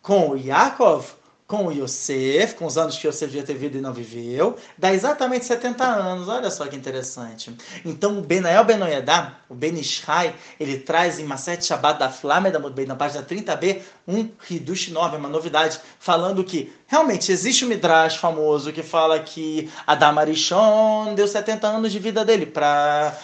[0.00, 1.06] com Yaakov,
[1.52, 4.90] com o Yosef, com os anos que Yosef devia ter vivido e não viveu, dá
[4.94, 6.26] exatamente 70 anos.
[6.26, 7.54] Olha só que interessante.
[7.84, 12.96] Então, o Benael Benoyedá, o Ben Ishai, ele traz em Maset Shabbat da Flameda na
[12.96, 18.82] página 30b, um Hidush 9, uma novidade, falando que realmente existe um Midrash famoso que
[18.82, 23.14] fala que Adam Arishon deu 70 anos de vida dele para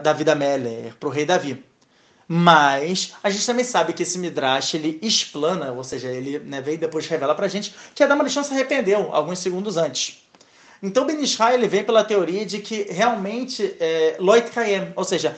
[0.00, 1.71] Davi Améler, para o rei Davi.
[2.26, 6.78] Mas a gente também sabe que esse Midrash ele explana, ou seja, ele né, veio
[6.78, 10.22] depois revela pra gente que Adão Arishon se arrependeu alguns segundos antes.
[10.82, 15.36] Então Ben Ishai, ele vem pela teoria de que realmente é, Loit Kayem, ou seja,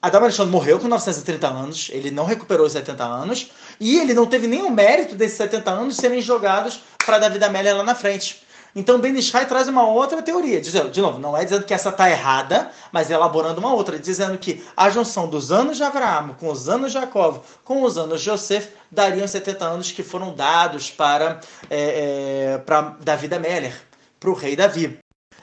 [0.00, 4.26] Adão Arishon morreu com 930 anos, ele não recuperou os 70 anos, e ele não
[4.26, 8.41] teve nenhum mérito desses 70 anos serem jogados para Davi Amélia lá na frente.
[8.74, 11.90] Então Ben Ishai traz uma outra teoria, dizendo, de novo, não é dizendo que essa
[11.90, 16.50] está errada, mas elaborando uma outra, dizendo que a junção dos anos de Abraão com
[16.50, 20.90] os anos de Jacob, com os anos de Joseph, dariam 70 anos que foram dados
[20.90, 23.74] para, é, é, para Davi da Meller,
[24.18, 25.01] para o rei Davi.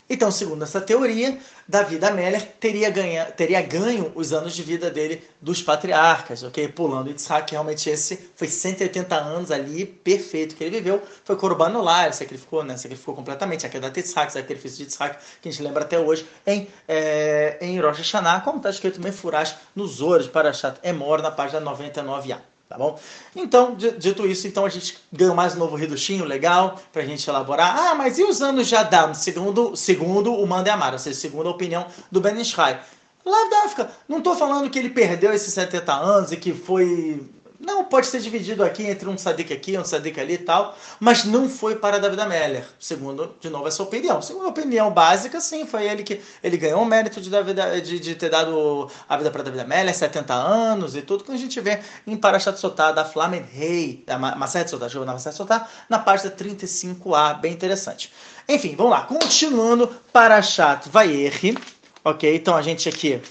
[0.09, 4.89] Então, segundo essa teoria, Davi da Meller teria, ganha, teria ganho os anos de vida
[4.89, 6.67] dele dos patriarcas, ok?
[6.69, 10.99] Pulando Yitzhak, realmente esse foi 180 anos ali, perfeito que ele viveu.
[11.23, 12.75] Foi Corbano lá, sacrificou, né?
[12.75, 13.67] Sacrificou completamente.
[13.67, 17.59] Aqui é da Yitzhak, sacrifício de Yitzhak, que a gente lembra até hoje, em, é,
[17.61, 22.48] em Rosh Hashanah, como está escrito em Furash, nos Ores, Parashat Emor, na página 99a.
[22.69, 22.99] Tá bom?
[23.35, 27.27] Então, dito isso, então a gente ganhou mais um novo reduchinho legal para a gente
[27.27, 27.75] elaborar.
[27.75, 31.51] Ah, mas e os anos de Adam, segundo, segundo o Mandemar, ou seja, segundo a
[31.51, 32.79] opinião do Ben Ishai?
[33.25, 37.27] Lá da África, não estou falando que ele perdeu esses 70 anos e que foi
[37.59, 41.25] não, pode ser dividido aqui entre um sadik aqui, um sadik ali e tal, mas
[41.25, 44.21] não foi para David Ameller, segundo, de novo, essa opinião.
[44.21, 47.99] Segundo a opinião básica, sim, foi ele que ele ganhou o mérito de, David, de,
[47.99, 51.59] de ter dado a vida para David Ameller, 70 anos e tudo, que a gente
[51.59, 56.31] vê em Parashat Sotá, da Flamen Rei, da Masset Sotá, na Masset Sotá, na página
[56.31, 58.09] 35a, bem interessante.
[58.47, 61.57] Enfim, vamos lá, continuando, Parashat Vaierri,
[62.05, 62.33] ok?
[62.33, 63.21] Então a gente aqui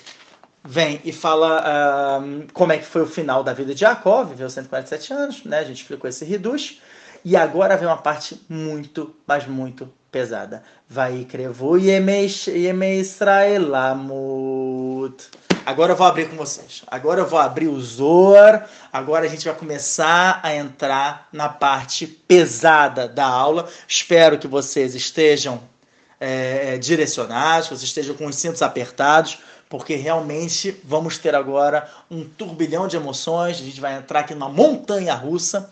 [0.64, 5.12] vem e fala como é que foi o final da vida de Jacó, viveu 147
[5.12, 5.58] anos, né?
[5.60, 6.80] A gente explicou esse reduz.
[7.24, 10.62] E agora vem uma parte muito, mas muito pesada.
[10.88, 12.26] Vai crevo Yeme
[12.98, 14.08] Israelamut.
[15.66, 16.82] Agora eu vou abrir com vocês.
[16.86, 18.62] Agora eu vou abrir o Zor.
[18.90, 23.68] Agora a gente vai começar a entrar na parte pesada da aula.
[23.86, 25.60] Espero que vocês estejam
[26.18, 32.24] é, direcionados, que vocês estejam com os cintos apertados porque realmente vamos ter agora um
[32.24, 33.60] turbilhão de emoções.
[33.60, 35.70] A gente vai entrar aqui numa montanha russa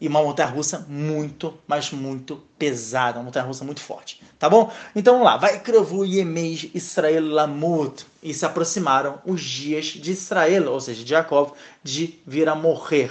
[0.00, 4.70] e uma montanha russa muito, mas muito pesada, uma montanha russa muito forte, tá bom?
[4.94, 10.70] Então vamos lá, vai Crevu Yemei Israel Lamut e se aproximaram os dias de Israel,
[10.72, 13.10] ou seja, de Jacob, de vir a morrer.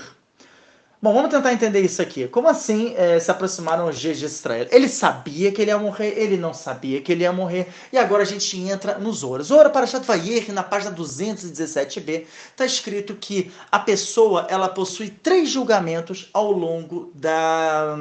[1.00, 2.28] Bom, vamos tentar entender isso aqui.
[2.28, 4.68] Como assim é, se aproximaram os dias de Israel?
[4.72, 8.24] Ele sabia que ele ia morrer, ele não sabia que ele ia morrer, e agora
[8.24, 9.44] a gente entra no Zora.
[9.44, 16.32] Zora para Vayer, na página 217b, está escrito que a pessoa ela possui três julgamentos
[16.34, 17.96] ao longo da,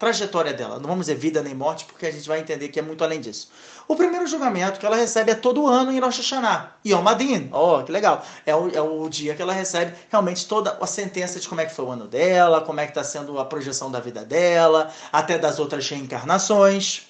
[0.00, 0.80] trajetória dela.
[0.80, 3.20] Não vamos dizer vida nem morte, porque a gente vai entender que é muito além
[3.20, 3.50] disso.
[3.90, 6.74] O primeiro julgamento que ela recebe é todo ano em Rosh Hashanah.
[6.86, 7.50] Yom Adin.
[7.52, 8.24] Oh, que legal.
[8.46, 11.66] É o, é o dia que ela recebe realmente toda a sentença de como é
[11.66, 14.92] que foi o ano dela, como é que está sendo a projeção da vida dela,
[15.12, 17.08] até das outras reencarnações,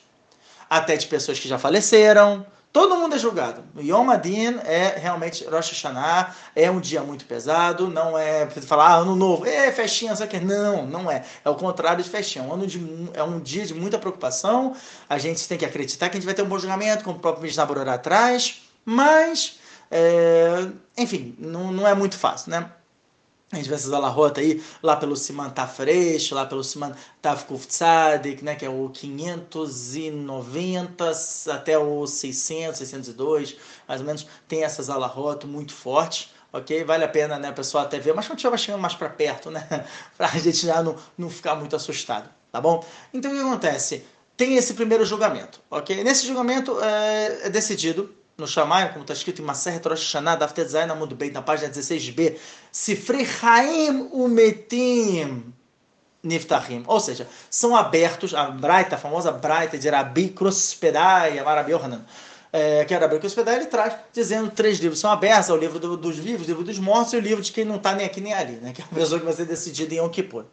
[0.71, 2.47] até de pessoas que já faleceram.
[2.73, 3.65] Todo mundo é julgado.
[3.77, 8.95] Yom Adin é realmente Rosh Hashanah, é um dia muito pesado, não é falar ah,
[8.99, 11.25] ano novo, é festinha, só que não, não é.
[11.45, 14.77] É o contrário de festinha, é um, ano de, é um dia de muita preocupação.
[15.09, 17.21] A gente tem que acreditar que a gente vai ter um bom julgamento, como o
[17.21, 19.59] próprio Mishnah atrás, mas,
[19.91, 22.71] é, enfim, não, não é muito fácil, né?
[23.53, 28.45] A gente vê essas alahota aí, lá pelo Siman Tafresh, lá pelo Siman Tafkuf Tzadik,
[28.45, 31.11] né, que é o 590
[31.53, 33.57] até o 600, 602,
[33.89, 36.85] mais ou menos, tem essas alahota muito fortes, ok?
[36.85, 39.51] Vale a pena, né, a pessoa até ver, mas quando estiver chegando mais para perto,
[39.51, 39.67] né,
[40.17, 42.87] para a gente já não, não ficar muito assustado, tá bom?
[43.13, 44.05] Então, o que acontece?
[44.37, 46.05] Tem esse primeiro julgamento, ok?
[46.05, 50.69] Nesse julgamento é, é decidido no Shamayim, como está escrito em Maseret Rosh Hashanah, Daftet
[50.69, 52.37] Zayin Amud Beit, na página 16b,
[52.73, 55.53] Sifrei Haim Umetim
[56.23, 56.83] Niftahim.
[56.87, 62.05] Ou seja, são abertos, a Braita, a famosa Braita de Rabi Krospedai, Amarabi Yohanan,
[62.53, 65.79] é, que era Rabi Krospedai, ele traz dizendo três livros são abertos, é o livro
[65.79, 68.05] do, dos vivos, o livro dos mortos e o livro de quem não está nem
[68.07, 68.73] aqui nem ali, né?
[68.73, 70.45] que é a pessoa que vai ser decidida em Yom Kippur.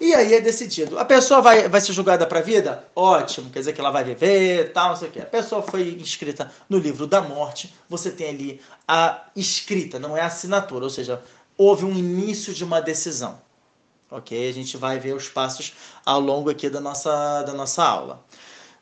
[0.00, 0.98] E aí é decidido.
[0.98, 2.88] A pessoa vai, vai ser julgada para a vida?
[2.96, 5.20] Ótimo, quer dizer que ela vai viver, tal, não sei o quê.
[5.20, 10.22] A pessoa foi inscrita no livro da morte, você tem ali a escrita, não é
[10.22, 11.22] a assinatura, ou seja,
[11.56, 13.38] houve um início de uma decisão.
[14.10, 14.48] Ok?
[14.48, 18.24] A gente vai ver os passos ao longo aqui da nossa, da nossa aula.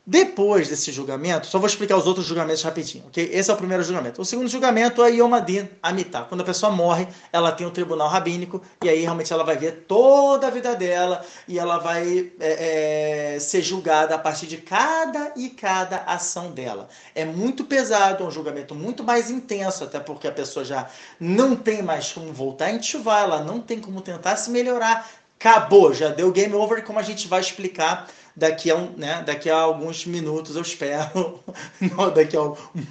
[0.05, 3.29] Depois desse julgamento, só vou explicar os outros julgamentos rapidinho, ok?
[3.31, 4.21] Esse é o primeiro julgamento.
[4.21, 6.23] O segundo julgamento é Yom Adin Amitá.
[6.23, 9.85] Quando a pessoa morre, ela tem um tribunal rabínico e aí realmente ela vai ver
[9.87, 15.31] toda a vida dela e ela vai é, é, ser julgada a partir de cada
[15.37, 16.89] e cada ação dela.
[17.15, 21.55] É muito pesado, é um julgamento muito mais intenso, até porque a pessoa já não
[21.55, 25.09] tem mais como voltar em chuva, ela não tem como tentar se melhorar.
[25.39, 29.49] Acabou, já deu game over, como a gente vai explicar daqui a, um, né, daqui
[29.49, 31.43] a alguns minutos, eu espero,
[31.79, 32.41] não daqui a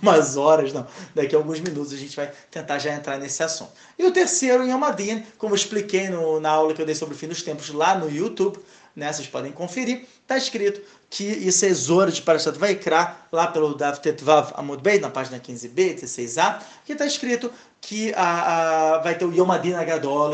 [0.02, 3.72] umas horas, não, daqui a alguns minutos a gente vai tentar já entrar nesse assunto.
[3.98, 7.14] E o terceiro, em Almadine, como eu expliquei no, na aula que eu dei sobre
[7.14, 8.59] o fim dos tempos lá no YouTube,
[8.94, 13.74] né, vocês podem conferir, está escrito que isso é Zora de Parashat Vaikra, lá pelo
[13.74, 14.52] Dav Tetvav
[15.00, 17.50] na página 15b, 16a, que está escrito
[17.83, 19.73] que a, a, vai ter o Yom Adin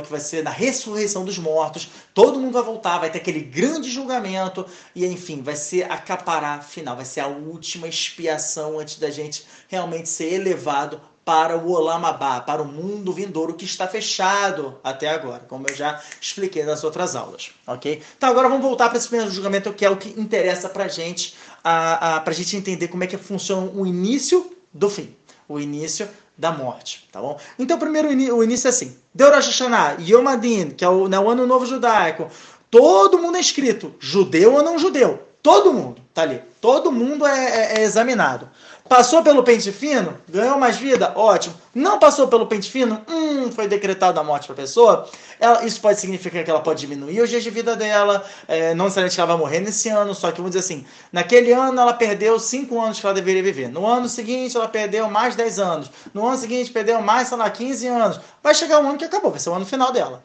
[0.04, 3.90] que vai ser na ressurreição dos mortos, todo mundo vai voltar, vai ter aquele grande
[3.90, 9.10] julgamento, e enfim, vai ser a capará final, vai ser a última expiação antes da
[9.10, 15.08] gente realmente ser elevado para o Olamabá, para o mundo vindouro que está fechado até
[15.08, 18.02] agora, como eu já expliquei nas outras aulas, ok?
[18.16, 20.88] Então agora vamos voltar para esse primeiro julgamento, que é o que interessa para a
[20.88, 25.16] gente, para a gente entender como é que funciona o início do fim,
[25.48, 26.08] o início
[26.38, 27.38] da morte, tá bom?
[27.58, 31.18] Então primeiro o início é assim, Deu Rosh Hashanah, Yom Adin, que é o, né,
[31.18, 32.28] o ano novo judaico,
[32.70, 37.74] todo mundo é escrito, judeu ou não judeu, todo mundo tá ali, todo mundo é,
[37.74, 38.48] é, é examinado.
[38.88, 41.54] Passou pelo pente fino, ganhou mais vida, ótimo.
[41.74, 45.06] Não passou pelo pente fino, hum, foi decretada a morte para a pessoa.
[45.38, 48.86] Ela, isso pode significar que ela pode diminuir os dias de vida dela, é, não
[48.86, 51.92] necessariamente que ela vai morrer nesse ano, só que vamos dizer assim, naquele ano ela
[51.92, 53.68] perdeu 5 anos que ela deveria viver.
[53.68, 55.90] No ano seguinte ela perdeu mais 10 anos.
[56.14, 58.20] No ano seguinte perdeu mais, sei lá, 15 anos.
[58.42, 60.24] Vai chegar um ano que acabou, vai ser o ano final dela.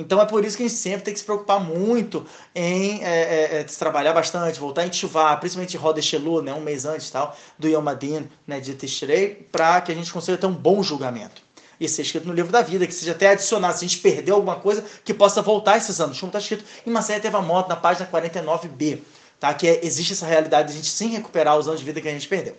[0.00, 3.08] Então é por isso que a gente sempre tem que se preocupar muito em é,
[3.08, 7.36] é, é trabalhar bastante, voltar em Tchuvá, principalmente Roda Shelu, né, um mês antes tal,
[7.58, 11.42] do Yom Adin, né, de Tishrei, para que a gente consiga ter um bom julgamento.
[11.78, 14.34] Isso é escrito no livro da vida, que seja até adicionado, se a gente perdeu
[14.34, 16.18] alguma coisa, que possa voltar esses anos.
[16.18, 19.00] Como está escrito em Maséia Tevamoto, na página 49b,
[19.38, 19.54] tá?
[19.54, 22.08] que é, existe essa realidade de a gente sim recuperar os anos de vida que
[22.08, 22.54] a gente perdeu.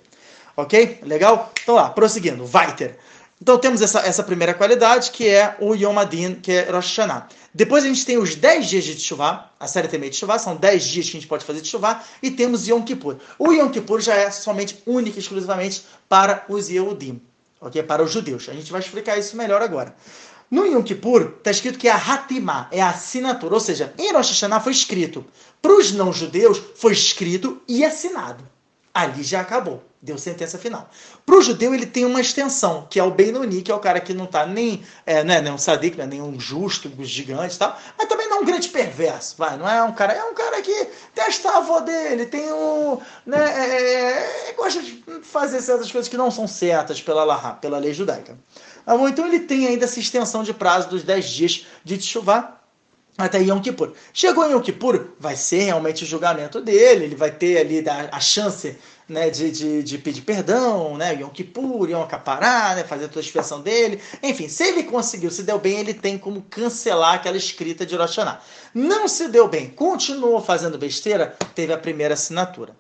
[0.58, 0.99] Ok?
[1.04, 1.51] Legal?
[1.62, 2.43] Então lá, prosseguindo.
[2.51, 2.97] Weiter.
[3.41, 7.27] Então temos essa, essa primeira qualidade, que é o Yom Adin, que é Rosh Hashanah.
[7.51, 10.56] Depois a gente tem os 10 dias de Teshuvah, a série também de Teshuvah, são
[10.56, 13.17] 10 dias que a gente pode fazer Teshuvah, e temos Yom Kippur.
[13.39, 17.19] O Yom Kippur já é somente, único e exclusivamente para os Yehudim,
[17.60, 17.82] ok?
[17.82, 18.47] Para os judeus.
[18.47, 19.95] A gente vai explicar isso melhor agora.
[20.51, 24.13] No Yom Kippur está escrito que é a Hatimah, é a assinatura, ou seja, em
[24.13, 25.26] Rosh Hashanah foi escrito.
[25.59, 28.47] Para os não-judeus foi escrito e assinado.
[28.93, 30.89] Ali já acabou deu sentença final.
[31.26, 33.99] Para o judeu, ele tem uma extensão, que é o Benoni, que é o cara
[33.99, 36.91] que não está nem, é, não é nem um sadik, não é nem um justo,
[36.97, 39.93] um gigante e tal, mas também não é um grande perverso, vai, não é um
[39.93, 44.82] cara, é um cara que testa a avó dele, tem um, né, é, é, gosta
[44.82, 48.38] de fazer certas coisas que não são certas pela, Lahá, pela lei judaica.
[48.84, 52.62] Tá então ele tem ainda essa extensão de prazo dos 10 dias de Teshuvah,
[53.18, 53.93] até Yom Kippur.
[54.14, 58.20] Chegou em Yom Kippur, vai ser realmente o julgamento dele, ele vai ter ali a,
[58.20, 58.78] chance
[59.12, 63.24] né, de, de, de, pedir perdão, né, Yom Kippur, Yom Kapará, né, fazer toda a
[63.24, 64.01] expiação dele.
[64.24, 68.18] Enfim, se ele conseguiu, se deu bem, ele tem como cancelar aquela escrita de Rosh
[68.74, 72.74] Não se deu bem, continuou fazendo besteira, teve a primeira assinatura.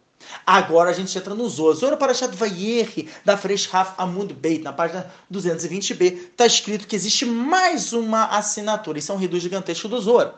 [0.45, 1.75] Agora a gente entra no Zohar.
[1.75, 7.25] Zohar Parashat Vayerri, da Fresh Raf Amud Beit, na página 220b, está escrito que existe
[7.25, 8.99] mais uma assinatura.
[8.99, 10.35] Isso é um reduz gigantesco do Zohar.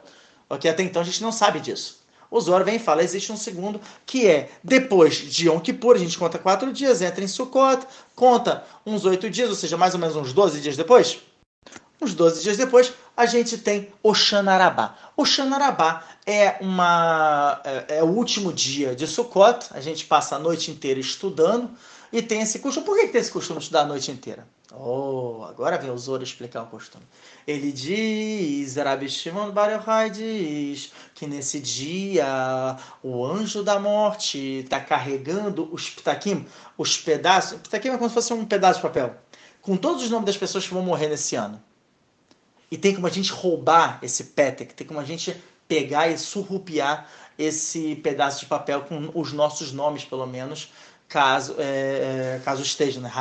[0.50, 0.70] Ok?
[0.70, 2.03] Até então a gente não sabe disso.
[2.34, 6.00] O Zohar vem e fala, existe um segundo, que é depois de Yom Kippur, a
[6.00, 10.00] gente conta quatro dias, entra em Sukkot, conta uns oito dias, ou seja, mais ou
[10.00, 11.20] menos uns 12 dias depois.
[12.02, 14.98] Uns 12 dias depois, a gente tem Oxanarabá.
[15.16, 20.72] Oxanarabá é, uma, é, é, o último dia de Sukkot, a gente passa a noite
[20.72, 21.70] inteira estudando
[22.12, 22.84] e tem esse costume.
[22.84, 24.48] Por que, que tem esse costume de estudar a noite inteira?
[24.76, 27.04] Oh, agora vem o Zoro explicar o costume.
[27.46, 34.80] Ele diz, Rabi Shimon Bar Yochai diz que nesse dia o anjo da morte está
[34.80, 37.60] carregando os pitaquim, os pedaços.
[37.60, 39.16] Pitaquim é como se fosse um pedaço de papel,
[39.62, 41.62] com todos os nomes das pessoas que vão morrer nesse ano.
[42.72, 47.08] E tem como a gente roubar esse petek, tem como a gente pegar e surrupiar
[47.38, 50.72] esse pedaço de papel com os nossos nomes, pelo menos,
[51.14, 53.12] caso, é, é caso esteja, né?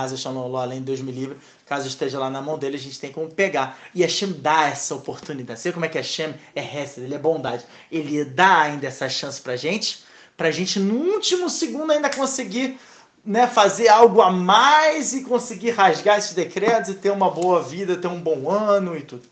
[0.59, 1.37] Além de Deus me livre,
[1.67, 3.79] caso esteja lá na mão dele, a gente tem como pegar.
[3.95, 5.61] E Hashem dá essa oportunidade.
[5.61, 7.67] Você como é que Hashem é Hesed, ele é bondade.
[7.91, 10.05] Ele dá ainda essa chance pra gente,
[10.39, 12.79] pra gente no último segundo ainda conseguir
[13.23, 17.97] né, fazer algo a mais e conseguir rasgar esses decretos e ter uma boa vida,
[17.97, 19.32] ter um bom ano e tudo.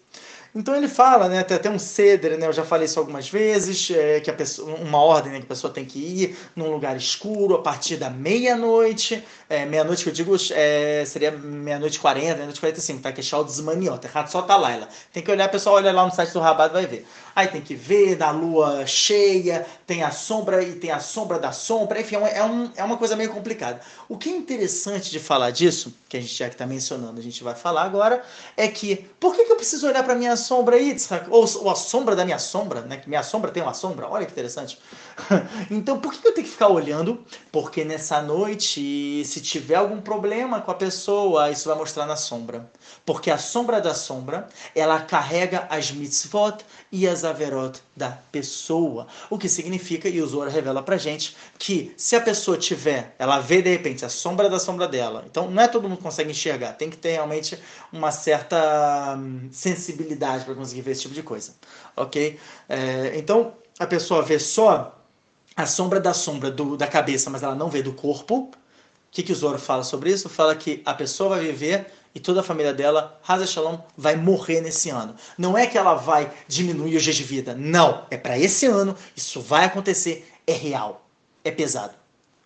[0.54, 4.18] Então ele fala, né, até um ceder, né, eu já falei isso algumas vezes, é,
[4.18, 7.54] que a pessoa, uma ordem né, que a pessoa tem que ir num lugar escuro
[7.54, 12.56] a partir da meia-noite, é, meia-noite que eu digo é, seria meia-noite e quarenta, meia-noite
[12.56, 13.12] e quarenta e cinco, tá?
[13.12, 14.88] Que é desmaniota, só tá lá.
[15.12, 17.06] Tem que olhar, pessoal olha lá no site do Rabat vai ver.
[17.34, 21.52] Aí tem que ver na lua cheia, tem a sombra e tem a sombra da
[21.52, 23.80] sombra, enfim, é, um, é uma coisa meio complicada.
[24.08, 27.42] O que é interessante de falar disso, que a gente já está mencionando, a gente
[27.42, 28.22] vai falar agora,
[28.56, 30.96] é que por que, que eu preciso olhar para minha sombra aí,
[31.28, 32.96] ou, ou, a sombra da minha sombra, né?
[32.96, 34.78] Que minha sombra tem uma sombra, olha que interessante.
[35.70, 37.24] então, por que, que eu tenho que ficar olhando?
[37.52, 42.70] Porque nessa noite, se tiver algum problema com a pessoa, isso vai mostrar na sombra.
[43.04, 49.06] Porque a sombra da sombra, ela carrega as mitzvot e as averot da pessoa.
[49.28, 53.40] O que significa, e o Zohar revela pra gente, que se a pessoa tiver, ela
[53.40, 56.30] vê de repente a sombra da sombra dela, então não é todo mundo que consegue
[56.30, 57.58] enxergar, tem que ter realmente
[57.92, 61.54] uma certa hum, sensibilidade para conseguir ver esse tipo de coisa,
[61.96, 62.38] ok?
[62.68, 64.96] É, então a pessoa vê só
[65.56, 68.50] a sombra da sombra do, da cabeça, mas ela não vê do corpo.
[68.50, 68.50] O
[69.10, 70.28] que, que o Zoro fala sobre isso?
[70.28, 74.60] Fala que a pessoa vai viver e toda a família dela, Haza Shalom, vai morrer
[74.60, 75.14] nesse ano.
[75.38, 77.54] Não é que ela vai diminuir os dias de vida.
[77.54, 78.04] Não.
[78.10, 78.96] É para esse ano.
[79.16, 80.28] Isso vai acontecer.
[80.46, 81.06] É real.
[81.44, 81.94] É pesado.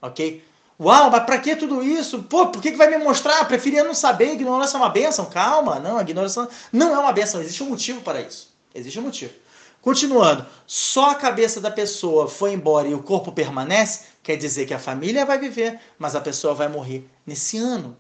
[0.02, 0.44] Ok?
[0.78, 2.24] Uau, mas para que tudo isso?
[2.24, 3.42] Pô, por que, que vai me mostrar?
[3.46, 4.34] Preferia não saber.
[4.34, 5.24] Ignorância é uma benção.
[5.26, 5.78] Calma.
[5.78, 7.40] Não, a ignorância não é uma benção.
[7.40, 8.54] Existe um motivo para isso.
[8.74, 9.32] Existe um motivo.
[9.80, 14.72] Continuando, só a cabeça da pessoa foi embora e o corpo permanece, quer dizer que
[14.72, 17.94] a família vai viver, mas a pessoa vai morrer nesse ano.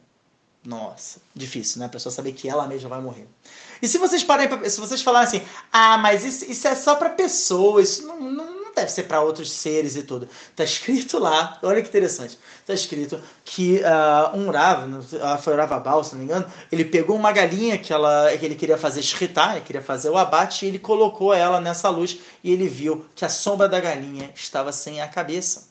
[0.64, 1.86] Nossa, difícil, né?
[1.86, 3.28] A pessoa saber que ela mesma vai morrer.
[3.82, 7.10] E se vocês parem, se vocês falarem assim, ah, mas isso, isso é só para
[7.10, 10.26] pessoas, isso não, não, não deve ser para outros seres e tudo.
[10.56, 12.38] Tá escrito lá, olha que interessante.
[12.66, 16.50] Tá escrito que uh, um Rav, uh, foi o Rav Abal, se não me engano,
[16.72, 20.16] ele pegou uma galinha que, ela, que ele queria fazer shritar, ele queria fazer o
[20.16, 24.30] abate, e ele colocou ela nessa luz e ele viu que a sombra da galinha
[24.34, 25.68] estava sem a cabeça.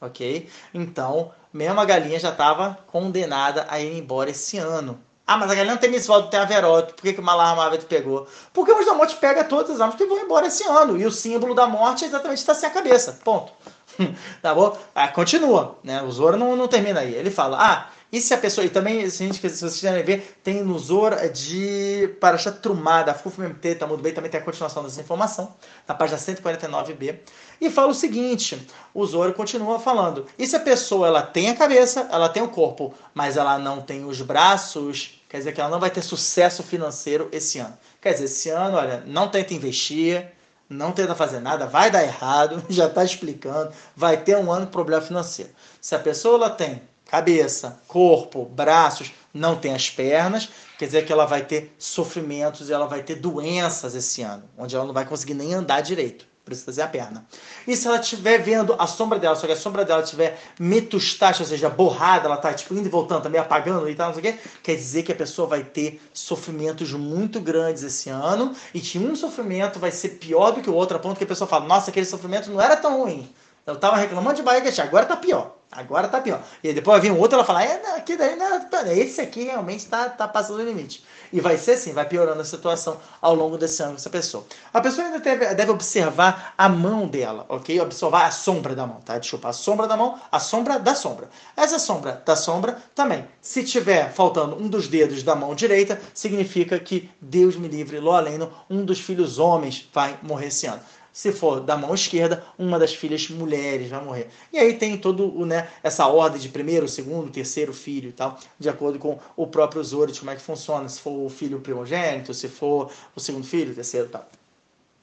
[0.00, 0.48] Ok?
[0.74, 5.00] Então, mesmo a galinha já estava condenada a ir embora esse ano.
[5.26, 6.92] Ah, mas a galinha não tem mitzvah, tem averote.
[6.92, 8.28] Por que, que o Malar Mavet pegou?
[8.52, 10.96] Porque o morte pega todas as almas que vão embora esse ano.
[10.96, 13.18] E o símbolo da morte é exatamente está sem a cabeça.
[13.24, 13.52] Ponto.
[14.40, 14.78] tá bom?
[14.94, 15.78] Ah, continua.
[15.82, 16.00] Né?
[16.02, 17.12] O Zoro não, não termina aí.
[17.12, 18.64] Ele fala: Ah, e se a pessoa.
[18.64, 23.12] E também, se, a gente, se vocês quiserem ver, tem no Zor de Parashat Trumada,
[23.12, 25.54] Fuf MT, tá muito bem, também tem a continuação dessa informação,
[25.86, 27.18] na página 149b.
[27.60, 30.26] E fala o seguinte: o Zoro continua falando.
[30.38, 33.82] E se a pessoa ela tem a cabeça, ela tem o corpo, mas ela não
[33.82, 37.76] tem os braços, quer dizer que ela não vai ter sucesso financeiro esse ano.
[38.00, 40.30] Quer dizer, esse ano, olha, não tenta investir,
[40.68, 44.72] não tenta fazer nada, vai dar errado, já está explicando, vai ter um ano de
[44.72, 45.50] problema financeiro.
[45.80, 50.48] Se a pessoa ela tem cabeça, corpo, braços, não tem as pernas,
[50.78, 54.74] quer dizer que ela vai ter sofrimentos e ela vai ter doenças esse ano, onde
[54.74, 56.26] ela não vai conseguir nem andar direito.
[56.44, 57.26] Precisa fazer a perna.
[57.66, 61.42] E se ela estiver vendo a sombra dela, só que a sombra dela estiver metustache,
[61.42, 64.14] ou seja, borrada, ela está tipo, indo e voltando, tá meio apagando e tal, não
[64.14, 68.54] sei o quê, quer dizer que a pessoa vai ter sofrimentos muito grandes esse ano
[68.72, 71.26] e que um sofrimento vai ser pior do que o outro, a ponto que a
[71.26, 73.28] pessoa fala, nossa, aquele sofrimento não era tão ruim.
[73.66, 75.55] Eu estava reclamando de barriga agora está pior.
[75.70, 76.42] Agora está pior.
[76.62, 78.60] E depois vai vir um outro, ela fala, é, aqui daí, não,
[78.92, 81.04] esse aqui realmente está tá passando o limite.
[81.32, 84.44] E vai ser assim, vai piorando a situação ao longo desse ano com essa pessoa.
[84.72, 87.80] A pessoa ainda deve, deve observar a mão dela, ok?
[87.80, 89.18] Observar a sombra da mão, tá?
[89.18, 91.28] Desculpa, a sombra da mão, a sombra da sombra.
[91.56, 93.26] Essa sombra da sombra também.
[93.40, 98.12] Se tiver faltando um dos dedos da mão direita, significa que Deus me livre, lo
[98.12, 98.36] além,
[98.70, 100.80] um dos filhos homens vai morrer esse ano
[101.16, 104.28] se for da mão esquerda, uma das filhas mulheres vai morrer.
[104.52, 108.68] E aí tem todo né, essa ordem de primeiro, segundo, terceiro filho e tal, de
[108.68, 112.48] acordo com o próprio Zorit, como é que funciona, se for o filho primogênito, se
[112.48, 114.28] for o segundo filho, terceiro e tal.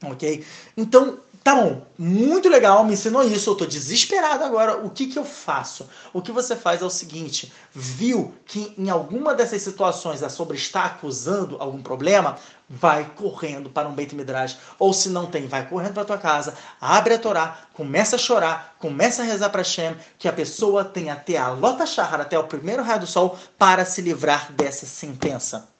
[0.03, 0.45] Ok?
[0.77, 4.77] Então, Tá bom, muito legal, me ensinou isso, eu tô desesperado agora.
[4.77, 5.89] O que que eu faço?
[6.13, 10.55] O que você faz é o seguinte: viu que em alguma dessas situações a sobre
[10.55, 12.37] está acusando algum problema,
[12.69, 16.55] vai correndo para um Beit Midrash, ou se não tem, vai correndo para tua casa,
[16.79, 21.09] abre a Torá, começa a chorar, começa a rezar para Shem, que a pessoa tem
[21.09, 25.72] até a Lota Shahar, até o primeiro raio do sol, para se livrar dessa sentença.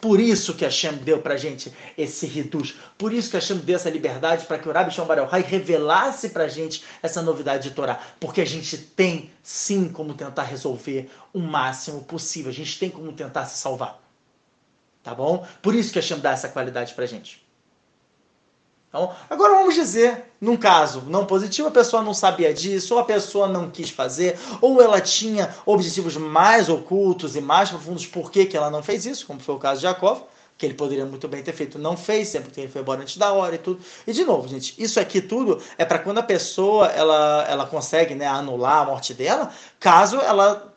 [0.00, 2.76] Por isso que Hashem deu para gente esse reduz.
[2.96, 6.46] Por isso que Hashem deu essa liberdade para que o Rabi Shombar Rai revelasse para
[6.46, 8.00] gente essa novidade de Torá.
[8.20, 12.50] Porque a gente tem sim como tentar resolver o máximo possível.
[12.50, 14.00] A gente tem como tentar se salvar.
[15.02, 15.46] Tá bom?
[15.60, 17.39] Por isso que Hashem dá essa qualidade para gente.
[18.90, 23.04] Então, agora vamos dizer, num caso não positivo, a pessoa não sabia disso, ou a
[23.04, 28.46] pessoa não quis fazer, ou ela tinha objetivos mais ocultos e mais profundos, por que,
[28.46, 30.22] que ela não fez isso, como foi o caso de Jacob,
[30.58, 33.16] que ele poderia muito bem ter feito, não fez, sempre que ele foi embora antes
[33.16, 33.80] da hora e tudo.
[34.04, 38.16] E de novo, gente, isso aqui tudo é para quando a pessoa ela, ela consegue
[38.16, 40.68] né, anular a morte dela, caso ela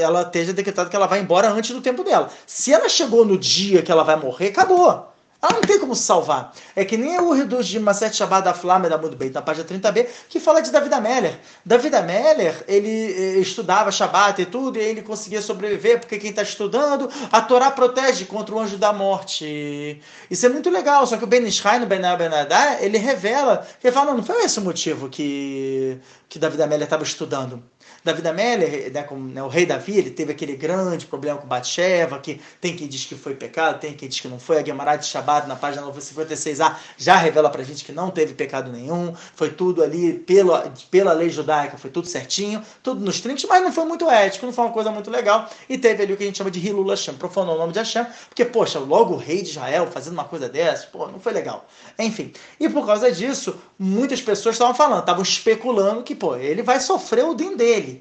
[0.00, 2.30] ela esteja decretado que ela vai embora antes do tempo dela.
[2.46, 5.06] Se ela chegou no dia que ela vai morrer, acabou.
[5.40, 6.52] Ela não tem como salvar.
[6.74, 10.06] É que nem o Reduz de Maset Shabbat da Flama da Bem, na página 30b,
[10.28, 11.38] que fala de David Ameller.
[11.64, 16.42] David Ameller, ele eh, estudava Shabbat e tudo, e ele conseguia sobreviver, porque quem está
[16.42, 20.02] estudando, a Torá protege contra o anjo da morte.
[20.28, 24.10] Isso é muito legal, só que o Ben no Ben Benadá, ele revela, ele fala,
[24.10, 27.62] não, não foi esse o motivo que, que David Ameller estava estudando.
[28.08, 32.18] Davi Amélia, né, como, né, o rei Davi, ele teve aquele grande problema com Batsheva,
[32.18, 34.58] que tem quem diz que foi pecado, tem quem diz que não foi.
[34.58, 38.72] A Guimarães de Shabbat, na página 956a, já revela pra gente que não teve pecado
[38.72, 43.62] nenhum, foi tudo ali pela, pela lei judaica, foi tudo certinho, tudo nos trinques, mas
[43.62, 45.48] não foi muito ético, não foi uma coisa muito legal.
[45.68, 47.78] E teve ali o que a gente chama de Hilul Hashem, profanou o nome de
[47.78, 51.32] Hashem, porque, poxa, logo o rei de Israel fazendo uma coisa dessa, pô, não foi
[51.32, 51.66] legal.
[51.98, 56.80] Enfim, e por causa disso, muitas pessoas estavam falando, estavam especulando que, pô, ele vai
[56.80, 57.97] sofrer o din dele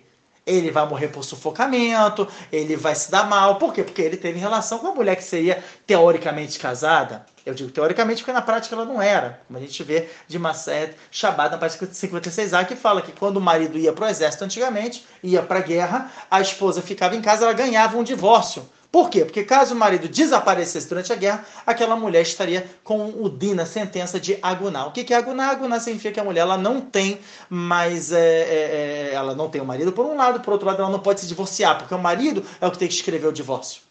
[0.48, 3.58] ele vai morrer por sufocamento, ele vai se dar mal.
[3.58, 3.84] Por quê?
[3.84, 7.26] Porque ele teve relação com uma mulher que seria teoricamente casada.
[7.45, 9.41] Eu digo teoricamente porque na prática ela não era.
[9.48, 13.41] Como a gente vê de Masset Shabbat na página 56a, que fala que quando o
[13.41, 17.43] marido ia para o exército antigamente, ia para a guerra, a esposa ficava em casa,
[17.43, 18.68] ela ganhava um divórcio.
[18.92, 19.26] Por quê?
[19.26, 24.20] Porque caso o marido desaparecesse durante a guerra, aquela mulher estaria com o Dina, sentença
[24.20, 24.86] de aguná.
[24.86, 25.50] O que é aguná?
[25.50, 27.20] Aguná significa que a mulher ela não tem
[27.50, 28.12] mais.
[28.12, 30.92] É, é, é, ela não tem o marido por um lado, por outro lado, ela
[30.92, 33.82] não pode se divorciar, porque o marido é o que tem que escrever o divórcio.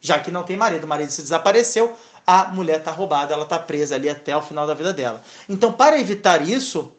[0.00, 3.58] Já que não tem marido, o marido se desapareceu, a mulher está roubada, ela está
[3.58, 5.22] presa ali até o final da vida dela.
[5.48, 6.92] Então, para evitar isso,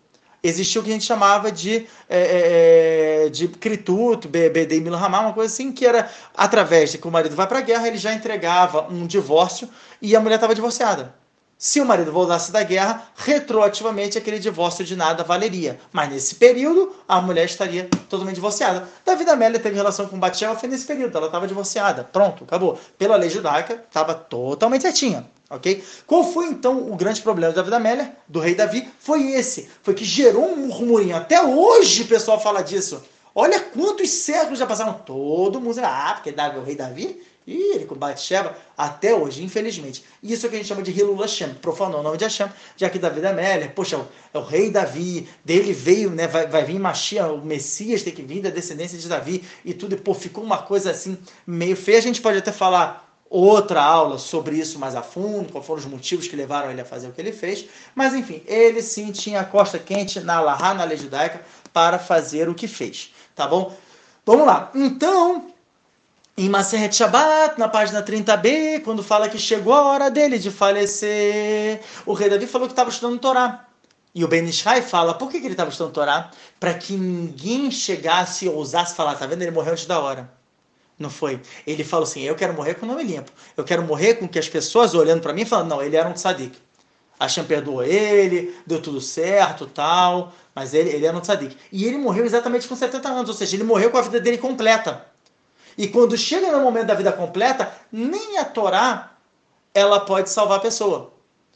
[0.48, 5.34] existia o que a gente chamava de, é, é, é de Kritut, BD Milhamá, uma
[5.34, 8.14] coisa assim, que era através de que o marido vai para a guerra, ele já
[8.14, 9.70] entregava um divórcio
[10.02, 11.14] e a mulher estava divorciada.
[11.58, 15.80] Se o marido voltasse da guerra, retroativamente aquele divórcio de nada valeria.
[15.92, 18.88] Mas nesse período, a mulher estaria totalmente divorciada.
[19.06, 22.04] Davi Amélia teve relação com Batsheva, foi nesse período, ela estava divorciada.
[22.04, 22.78] Pronto, acabou.
[22.98, 25.26] Pela lei judaica, estava totalmente certinha.
[25.50, 25.84] Ok?
[26.08, 28.90] Qual foi então o grande problema da vida Amélia, do rei Davi?
[29.00, 29.70] Foi esse.
[29.84, 31.16] Foi que gerou um murmurinho.
[31.16, 33.04] Até hoje o pessoal fala disso.
[33.34, 34.94] Olha quantos séculos já passaram.
[34.94, 35.80] Todo mundo.
[35.84, 40.04] Ah, porque Davi, o rei Davi e ele com Batsheba até hoje, infelizmente.
[40.22, 42.50] Isso é o que a gente chama de Hilul Hashem, profanou o nome de Hashem,
[42.76, 46.64] já que Davi é Amélia, poxa, é o rei Davi, dele veio, né, vai, vai
[46.66, 50.14] vir Machia, o Messias tem que vir da descendência de Davi, e tudo, e pô,
[50.14, 52.00] ficou uma coisa assim, meio feia.
[52.00, 53.05] A gente pode até falar
[53.38, 56.86] outra aula sobre isso mais a fundo, quais foram os motivos que levaram ele a
[56.86, 60.74] fazer o que ele fez, mas enfim, ele sim tinha a costa quente na Lahá,
[60.74, 61.42] na lei judaica,
[61.74, 63.76] para fazer o que fez, tá bom?
[64.26, 65.48] Vamos lá, então,
[66.38, 71.82] em Maseret Shabbat, na página 30b, quando fala que chegou a hora dele de falecer,
[72.06, 73.66] o rei Davi falou que estava estudando Torá.
[74.14, 76.32] E o Ben Ishai fala, por que, que ele estava estudando Torá?
[76.58, 79.42] Para que ninguém chegasse ou ousasse falar, tá vendo?
[79.42, 80.32] Ele morreu antes da hora.
[80.98, 81.42] Não foi.
[81.68, 83.32] Ele falou assim, eu quero morrer com o nome limpo.
[83.56, 86.14] Eu quero morrer com que as pessoas olhando para mim falando, não, ele era um
[86.14, 86.58] tzadik.
[87.20, 91.58] Hashem perdoou ele, deu tudo certo, tal, mas ele, ele era um tzadik.
[91.72, 94.38] E ele morreu exatamente com 70 anos, ou seja, ele morreu com a vida dele
[94.38, 95.06] completa.
[95.78, 99.12] E quando chega no momento da vida completa, nem a Torá
[99.74, 101.12] ela pode salvar a pessoa.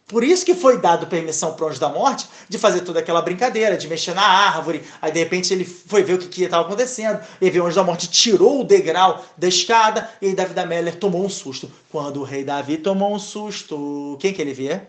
[0.10, 3.22] Por isso que foi dado permissão para o anjo da morte de fazer toda aquela
[3.22, 4.84] brincadeira, de mexer na árvore.
[5.00, 7.20] Aí de repente ele foi ver o que estava acontecendo.
[7.40, 10.96] E viu o anjo da morte tirou o degrau da escada e Davi da Meller
[10.96, 11.72] tomou um susto.
[11.92, 14.82] Quando o rei Davi tomou um susto, quem que ele vê?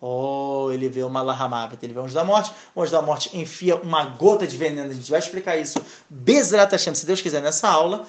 [0.00, 2.50] Oh, ele vê uma Lahamabet, ele vê o anjo da morte.
[2.74, 4.90] O anjo da morte enfia uma gota de veneno.
[4.90, 5.78] A gente vai explicar isso
[6.70, 8.06] Hashem, se Deus quiser, nessa aula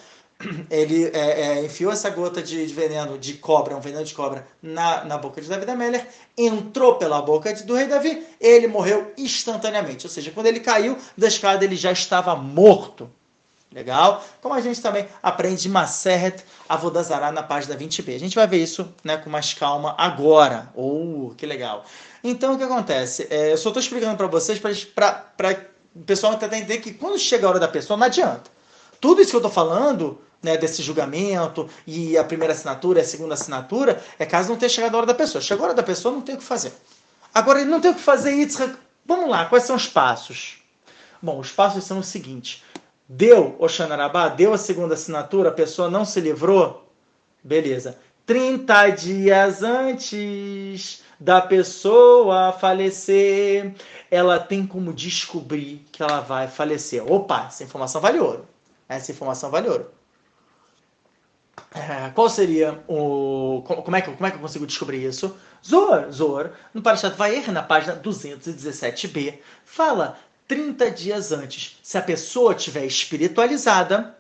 [0.69, 4.45] ele é, é, enfiou essa gota de, de, veneno de cobra, um veneno de cobra,
[4.61, 6.07] na, na boca de Davi da Meller,
[6.37, 10.05] entrou pela boca de, do rei Davi, ele morreu instantaneamente.
[10.05, 13.09] Ou seja, quando ele caiu da escada, ele já estava morto.
[13.71, 14.23] Legal?
[14.41, 18.15] Como a gente também aprende Maseret Avodazará na página 20b.
[18.15, 20.71] A gente vai ver isso né, com mais calma agora.
[20.73, 21.83] Oh, que legal.
[22.23, 23.27] Então, o que acontece?
[23.29, 25.25] É, eu só estou explicando para vocês, para
[25.93, 28.49] o pessoal entender que quando chega a hora da pessoa, não adianta.
[29.01, 33.33] Tudo isso que eu estou falando né, desse julgamento e a primeira assinatura a segunda
[33.33, 35.41] assinatura, é caso não tenha chegado a hora da pessoa.
[35.41, 36.71] Chegou a hora da pessoa, não tem o que fazer.
[37.33, 38.77] Agora, ele não tem o que fazer, Yitzhak.
[39.05, 40.59] Vamos lá, quais são os passos?
[41.21, 42.63] Bom, os passos são os seguintes.
[43.09, 46.87] Deu o Xanarabá, deu a segunda assinatura, a pessoa não se livrou?
[47.43, 47.97] Beleza.
[48.25, 53.73] 30 dias antes da pessoa falecer,
[54.09, 57.03] ela tem como descobrir que ela vai falecer.
[57.11, 58.47] Opa, essa informação vale ouro.
[58.87, 59.94] Essa informação vale ouro.
[61.73, 63.63] É, qual seria o.
[63.65, 65.35] Como é, que, como é que eu consigo descobrir isso?
[65.65, 71.77] Zor, Zor, no Parashat Vayer, na página 217b, fala 30 dias antes.
[71.81, 74.15] Se a pessoa estiver espiritualizada,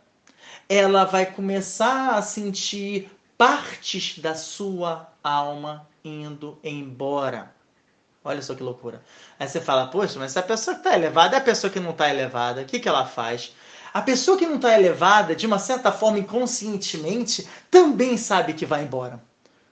[0.67, 7.53] ela vai começar a sentir partes da sua alma indo embora.
[8.23, 9.03] Olha só que loucura.
[9.39, 11.79] Aí você fala, poxa, mas se a pessoa que está elevada é a pessoa que
[11.79, 13.55] não está elevada, o que, que ela faz?
[13.95, 18.83] A pessoa que não está elevada, de uma certa forma inconscientemente, também sabe que vai
[18.83, 19.23] embora.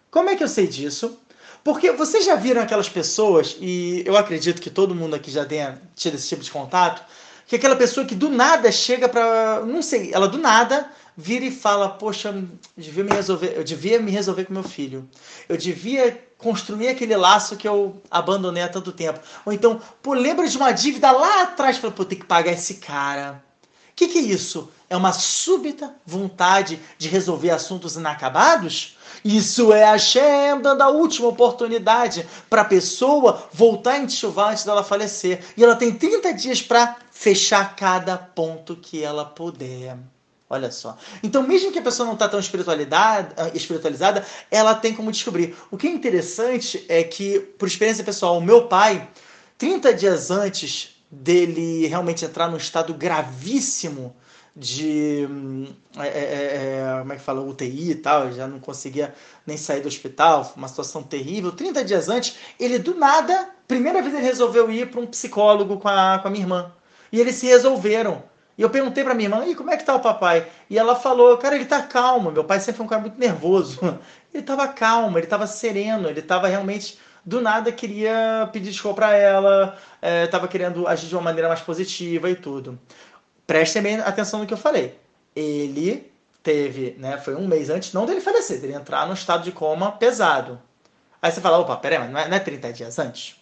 [0.10, 1.20] Como é que eu sei disso?
[1.62, 5.78] Porque vocês já viram aquelas pessoas, e eu acredito que todo mundo aqui já tenha
[5.94, 7.04] tido esse tipo de contato,
[7.46, 11.52] que aquela pessoa que do nada chega para, não sei, ela do nada vira e
[11.52, 12.48] fala: Poxa, eu
[12.78, 15.06] devia me resolver, eu devia me resolver com meu filho.
[15.50, 19.20] Eu devia construir aquele laço que eu abandonei há tanto tempo.
[19.46, 22.76] Ou então, pô, lembra de uma dívida lá atrás, para pô, ter que pagar esse
[22.76, 23.44] cara.
[23.94, 24.72] O que, que é isso?
[24.90, 28.98] É uma súbita vontade de resolver assuntos inacabados?
[29.24, 34.66] Isso é a Hashem dando a última oportunidade para a pessoa voltar em chuva antes
[34.66, 35.46] dela falecer.
[35.56, 39.96] E ela tem 30 dias para fechar cada ponto que ela puder.
[40.50, 40.98] Olha só.
[41.22, 45.56] Então, mesmo que a pessoa não está tão ah, espiritualizada, ela tem como descobrir.
[45.70, 49.08] O que é interessante é que, por experiência pessoal, o meu pai,
[49.58, 54.16] 30 dias antes dele realmente entrar num estado gravíssimo
[54.56, 55.28] de
[55.98, 59.14] é, é, é, é como é que fala UTI e tal, já não conseguia
[59.46, 61.52] nem sair do hospital, uma situação terrível.
[61.52, 65.88] 30 dias antes, ele do nada, primeira vez ele resolveu ir para um psicólogo com
[65.88, 66.72] a, com a minha irmã.
[67.12, 68.24] E eles se resolveram.
[68.56, 70.48] E eu perguntei para minha irmã, e como é que tá o papai?
[70.70, 72.32] E ela falou, cara, ele tá calmo.
[72.32, 73.80] Meu pai sempre foi um cara muito nervoso.
[74.34, 79.16] Ele estava calmo, ele estava sereno, ele estava realmente do nada queria pedir desculpa para
[79.16, 79.78] ela,
[80.26, 82.80] estava é, querendo agir de uma maneira mais positiva e tudo.
[83.48, 84.98] Prestem bem atenção no que eu falei.
[85.36, 86.12] Ele
[86.42, 89.94] teve, né, foi um mês antes, não dele falecer, dele entrar num estado de coma
[89.94, 90.62] pesado.
[91.22, 93.38] Aí você fala, opa, peraí, mas não é, não é 30 dias antes?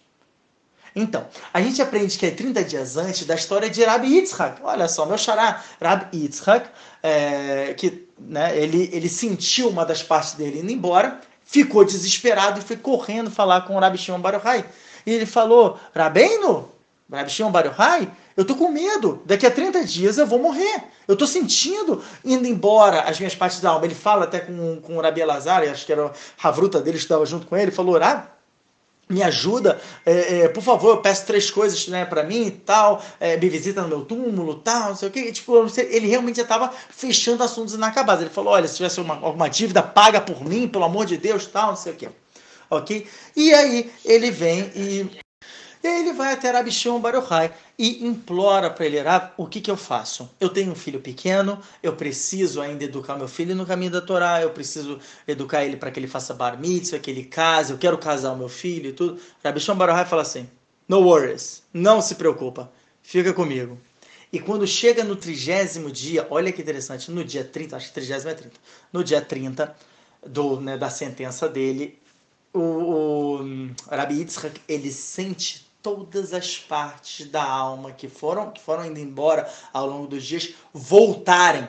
[0.94, 4.60] Então, a gente aprende que é 30 dias antes da história de Rabi Yitzhak.
[4.62, 6.68] Olha só, meu xará, Rabi Yitzhak,
[7.02, 12.62] é, que né, ele, ele sentiu uma das partes dele indo embora, ficou desesperado e
[12.62, 14.64] foi correndo falar com o Rabi Shimon Baruchai.
[15.04, 16.70] E ele falou, Rabino,
[17.10, 20.84] Rabi Shimon Baruchai, eu tô com medo, daqui a 30 dias eu vou morrer.
[21.06, 23.84] Eu tô sentindo indo embora as minhas partes da alma.
[23.84, 27.26] Ele fala até com, com o Rabi Elazar, acho que era a Havruta dele estava
[27.26, 28.26] junto com ele, falou, Rabi,
[29.08, 33.04] me ajuda, é, é, por favor, eu peço três coisas né, para mim e tal,
[33.20, 35.30] é, me visita no meu túmulo tal, não sei o que.
[35.32, 38.22] tipo, ele realmente já estava fechando assuntos inacabados.
[38.22, 41.46] Ele falou: olha, se tivesse uma, alguma dívida, paga por mim, pelo amor de Deus,
[41.46, 42.08] tal, não sei o que.
[42.70, 43.06] Ok?
[43.36, 45.21] E aí ele vem e
[45.82, 49.60] e aí ele vai até Rabi Shimon Baruchai e implora para ele, Rabi, o que,
[49.60, 50.30] que eu faço?
[50.38, 54.40] Eu tenho um filho pequeno, eu preciso ainda educar meu filho no caminho da Torá,
[54.40, 57.98] eu preciso educar ele para que ele faça bar mitzvah, que ele case, eu quero
[57.98, 59.20] casar o meu filho e tudo.
[59.42, 60.48] Rabi Shimon Baruchai fala assim,
[60.88, 61.62] No worries.
[61.72, 62.70] Não se preocupa.
[63.02, 63.78] Fica comigo.
[64.32, 68.30] E quando chega no trigésimo dia, olha que interessante, no dia 30, acho que trigésimo
[68.30, 68.56] é 30,
[68.92, 69.76] no dia 30
[70.26, 71.98] do, né, da sentença dele,
[72.52, 78.86] o, o Rabi Yitzhak, ele sente todas as partes da alma que foram, que foram
[78.86, 81.68] indo embora ao longo dos dias voltarem.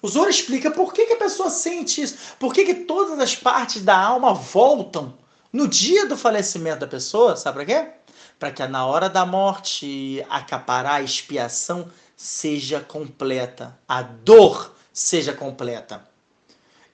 [0.00, 3.36] O Zoro explica por que, que a pessoa sente isso, por que, que todas as
[3.36, 5.16] partes da alma voltam
[5.52, 7.90] no dia do falecimento da pessoa, sabe para quê?
[8.38, 16.11] Para que na hora da morte acaparar a expiação seja completa, a dor seja completa.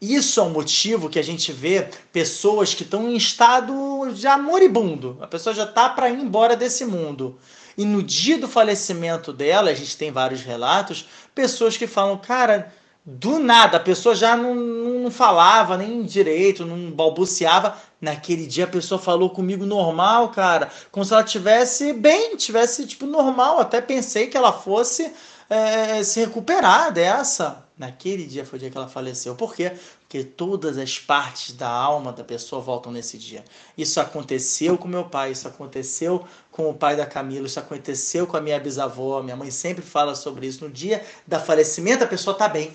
[0.01, 5.18] Isso é um motivo que a gente vê pessoas que estão em estado já moribundo.
[5.20, 7.36] A pessoa já está para ir embora desse mundo.
[7.76, 12.72] E no dia do falecimento dela, a gente tem vários relatos, pessoas que falam, cara,
[13.05, 17.76] do nada, a pessoa já não, não falava nem direito, não balbuciava.
[18.01, 23.07] Naquele dia a pessoa falou comigo normal, cara, como se ela tivesse bem, tivesse tipo
[23.07, 23.59] normal.
[23.59, 25.12] Até pensei que ela fosse
[25.49, 27.64] é, se recuperar dessa.
[27.76, 29.36] Naquele dia foi o dia que ela faleceu.
[29.36, 29.72] Por quê?
[30.01, 33.44] Porque todas as partes da alma da pessoa voltam nesse dia.
[33.76, 38.36] Isso aconteceu com meu pai, isso aconteceu com o pai da Camila, isso aconteceu com
[38.36, 39.22] a minha bisavó.
[39.22, 40.64] Minha mãe sempre fala sobre isso.
[40.64, 42.72] No dia da falecimento, a pessoa está bem.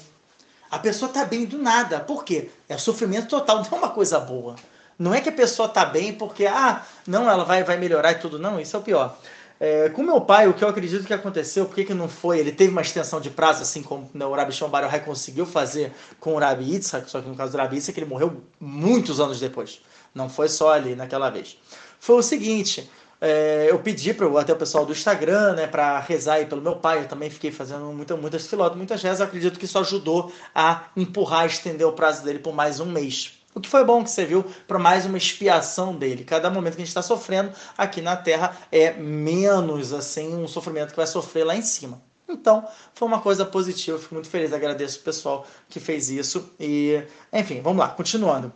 [0.71, 1.99] A pessoa está bem do nada.
[1.99, 2.49] Por quê?
[2.69, 4.55] É sofrimento total, não é uma coisa boa.
[4.97, 8.15] Não é que a pessoa está bem porque, ah, não, ela vai, vai melhorar e
[8.15, 8.39] tudo.
[8.39, 9.17] Não, isso é o pior.
[9.65, 12.37] É, com meu pai, o que eu acredito que aconteceu, por que, que não foi?
[12.37, 15.93] Ele teve uma extensão de prazo, assim como né, o Rabi Shimon Bar conseguiu fazer
[16.19, 19.39] com o Rabi Yitzhak, só que no caso do Rabi Yitzhak ele morreu muitos anos
[19.39, 19.79] depois.
[20.13, 21.57] Não foi só ali naquela vez.
[21.97, 22.91] Foi o seguinte,
[23.21, 26.75] é, eu pedi para até o pessoal do Instagram, né, para rezar aí pelo meu
[26.75, 26.99] pai.
[26.99, 29.21] Eu também fiquei fazendo muita, muitas filotas, muitas rezas.
[29.21, 33.41] Eu acredito que isso ajudou a empurrar, estender o prazo dele por mais um mês.
[33.55, 36.23] O que foi bom que você viu para mais uma expiação dele.
[36.23, 40.89] Cada momento que a gente está sofrendo aqui na Terra é menos assim um sofrimento
[40.91, 42.01] que vai sofrer lá em cima.
[42.27, 46.51] Então, foi uma coisa positiva, fico muito feliz, agradeço o pessoal que fez isso.
[46.59, 48.51] E, enfim, vamos lá, continuando.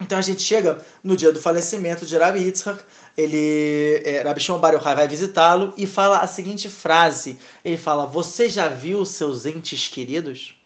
[0.00, 2.82] Então a gente chega no dia do falecimento de Rabi Yitzhak,
[3.16, 8.06] ele, é, Rabi Shimon Bar Yochai vai visitá-lo e fala a seguinte frase, ele fala,
[8.06, 10.56] você já viu seus entes queridos?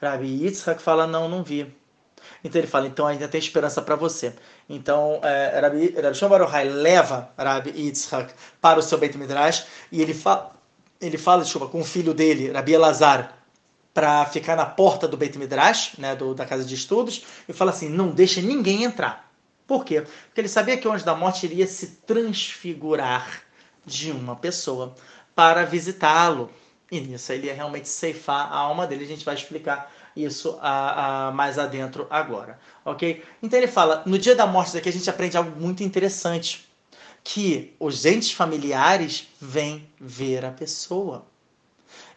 [0.00, 1.70] Rabi Yitzhak fala, não, não vi.
[2.42, 4.34] Então ele fala, então ainda tem esperança para você.
[4.68, 10.00] Então é, Rabi, Rabi Shimon Baruchai leva Rabi Yitzhak para o seu Beit Midrash e
[10.00, 10.52] ele fala,
[11.00, 13.36] ele fala desculpa, com o filho dele, Rabi Elazar,
[13.92, 17.70] para ficar na porta do Beit Midrash, né, do, da casa de estudos, e fala
[17.70, 19.30] assim, não deixa ninguém entrar.
[19.66, 20.02] Por quê?
[20.26, 23.42] Porque ele sabia que o anjo da morte iria se transfigurar
[23.86, 24.94] de uma pessoa
[25.34, 26.50] para visitá-lo.
[26.90, 29.04] E nisso ele ia realmente ceifar a alma dele.
[29.04, 33.22] A gente vai explicar isso a, a, mais adentro agora, ok?
[33.42, 36.68] Então ele fala, no dia da morte daqui a gente aprende algo muito interessante,
[37.22, 41.24] que os entes familiares vêm ver a pessoa.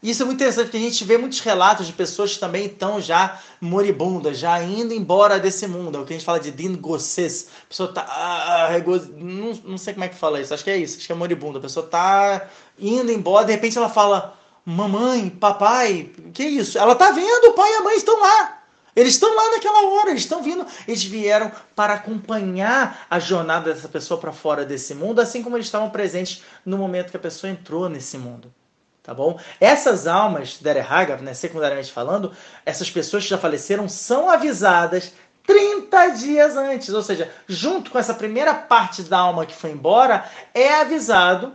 [0.01, 2.99] Isso é muito interessante, porque a gente vê muitos relatos de pessoas que também estão
[2.99, 5.97] já moribundas, já indo embora desse mundo.
[5.97, 7.47] É o que a gente fala de din gosses.
[7.63, 8.05] A pessoa tá.
[8.09, 8.69] Ah,
[9.15, 11.15] não, não sei como é que fala isso, acho que é isso, acho que é
[11.15, 11.57] moribunda.
[11.57, 16.77] A pessoa tá indo embora, de repente ela fala: Mamãe, papai, que isso?
[16.77, 18.63] Ela tá vendo, o pai e a mãe estão lá.
[18.95, 20.65] Eles estão lá naquela hora, eles estão vindo.
[20.87, 25.65] Eles vieram para acompanhar a jornada dessa pessoa para fora desse mundo, assim como eles
[25.65, 28.53] estavam presentes no momento que a pessoa entrou nesse mundo.
[29.01, 29.37] Tá bom?
[29.59, 32.31] Essas almas, Derehagav, né, secundariamente falando,
[32.65, 35.11] essas pessoas que já faleceram são avisadas
[35.45, 36.89] 30 dias antes.
[36.89, 41.53] Ou seja, junto com essa primeira parte da alma que foi embora, é avisado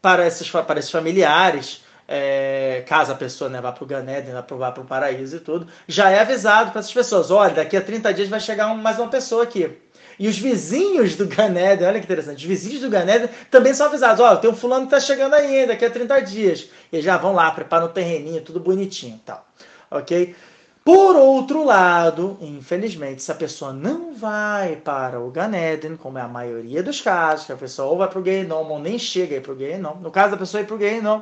[0.00, 4.72] para esses, para esses familiares é, caso a pessoa né, vá para o Ganeden, vá
[4.72, 8.14] para o paraíso e tudo, já é avisado para essas pessoas: olha, daqui a 30
[8.14, 9.70] dias vai chegar mais uma pessoa aqui.
[10.18, 14.20] E os vizinhos do Ganeden, olha que interessante, os vizinhos do Ganeden também são avisados:
[14.20, 16.70] olha, tem um fulano que está chegando aí, daqui a 30 dias.
[16.90, 19.46] E já vão lá, preparam o terreninho, tudo bonitinho tal.
[19.90, 20.34] Ok?
[20.82, 26.28] Por outro lado, infelizmente, se a pessoa não vai para o Ganeden, como é a
[26.28, 29.52] maioria dos casos, que a pessoa ou vai para o Gainom ou nem chega para
[29.52, 31.20] o Gainom, no caso da pessoa ir para o Gainom,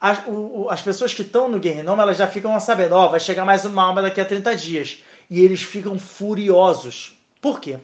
[0.00, 3.20] as, o, as pessoas que estão no Guerrinoma, elas já ficam sabendo, ó, oh, vai
[3.20, 5.02] chegar mais uma alma daqui a 30 dias.
[5.28, 7.18] E eles ficam furiosos.
[7.40, 7.78] Por quê?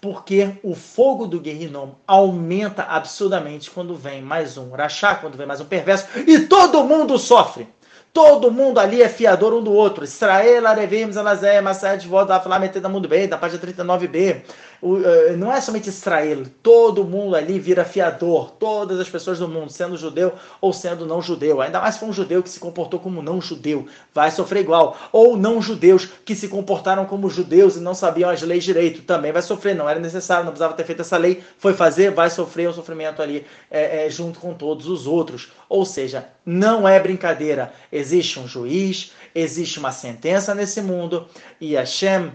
[0.00, 5.60] Porque o fogo do Guerrinom aumenta absurdamente quando vem mais um Rachá, quando vem mais
[5.60, 7.68] um perverso, e todo mundo sofre.
[8.12, 10.02] Todo mundo ali é fiador um do outro.
[10.02, 14.42] Israel, Arevim, Zanazé, Massé, de volta, falar metendo mundo bem, da página 39b.
[14.82, 19.70] Eh, não é somente Israel, todo mundo ali vira fiador, todas as pessoas do mundo,
[19.70, 22.98] sendo judeu ou sendo não judeu, ainda mais se for um judeu que se comportou
[22.98, 27.80] como não judeu, vai sofrer igual, ou não judeus que se comportaram como judeus e
[27.80, 31.02] não sabiam as leis direito, também vai sofrer, não era necessário, não precisava ter feito
[31.02, 35.06] essa lei, foi fazer, vai sofrer o sofrimento ali é, é, junto com todos os
[35.06, 41.26] outros, ou seja, não é brincadeira, existe um juiz, existe uma sentença nesse mundo,
[41.60, 42.32] e Hashem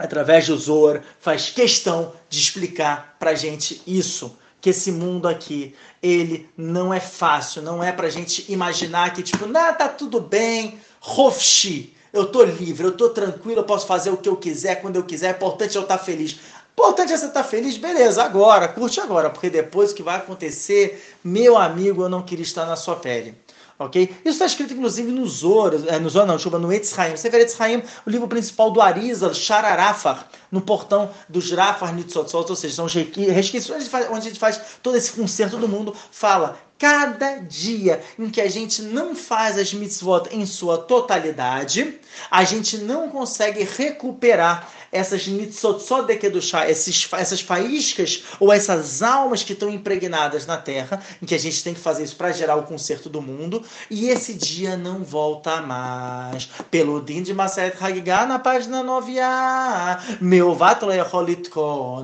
[0.00, 6.48] através do Zohar, faz questão de explicar para gente isso, que esse mundo aqui, ele
[6.56, 11.94] não é fácil, não é para gente imaginar que tipo, nada tá tudo bem, Rofshi,
[12.14, 15.04] eu tô livre, eu tô tranquilo, eu posso fazer o que eu quiser, quando eu
[15.04, 16.40] quiser, é importante eu estar tá feliz.
[16.72, 20.16] Importante é você estar tá feliz, beleza, agora, curte agora, porque depois o que vai
[20.16, 23.34] acontecer, meu amigo, eu não queria estar na sua pele
[23.80, 24.14] ok?
[24.20, 27.16] Isso está escrito inclusive no Zor, é, no Zor não, chuva, no Etz Haim.
[27.16, 32.56] Sefer Etz Haim, o livro principal do Arizal, Shararafar, no portão dos Rafar Nitzotzot, ou
[32.56, 33.70] seja, são resquícios
[34.10, 38.48] onde a gente faz todo esse concerto do mundo, fala cada dia em que a
[38.48, 42.00] gente não faz as mitzvot em sua totalidade,
[42.30, 49.42] a gente não consegue recuperar essas mitzvot só de kedushá, essas faíscas ou essas almas
[49.42, 52.56] que estão impregnadas na terra, em que a gente tem que fazer isso para gerar
[52.56, 56.48] o conserto do mundo, e esse dia não volta mais.
[56.70, 60.86] Pelo din de Maseret Hagigah, na página 9a, meu vato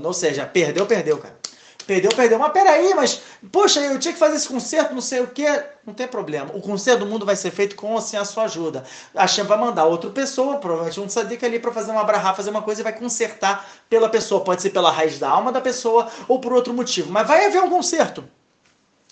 [0.02, 1.45] ou seja, perdeu, perdeu, cara.
[1.86, 2.38] Perdeu, perdeu.
[2.38, 3.22] Mas peraí, mas,
[3.52, 5.64] poxa, eu tinha que fazer esse conserto, não sei o quê.
[5.86, 6.50] Não tem problema.
[6.52, 8.82] O conserto do mundo vai ser feito com assim, a sua ajuda.
[9.14, 12.50] A Shem vai mandar outra pessoa, provavelmente um tzadik ali, para fazer uma brahá, fazer
[12.50, 14.42] uma coisa e vai consertar pela pessoa.
[14.42, 17.12] Pode ser pela raiz da alma da pessoa ou por outro motivo.
[17.12, 18.24] Mas vai haver um conserto.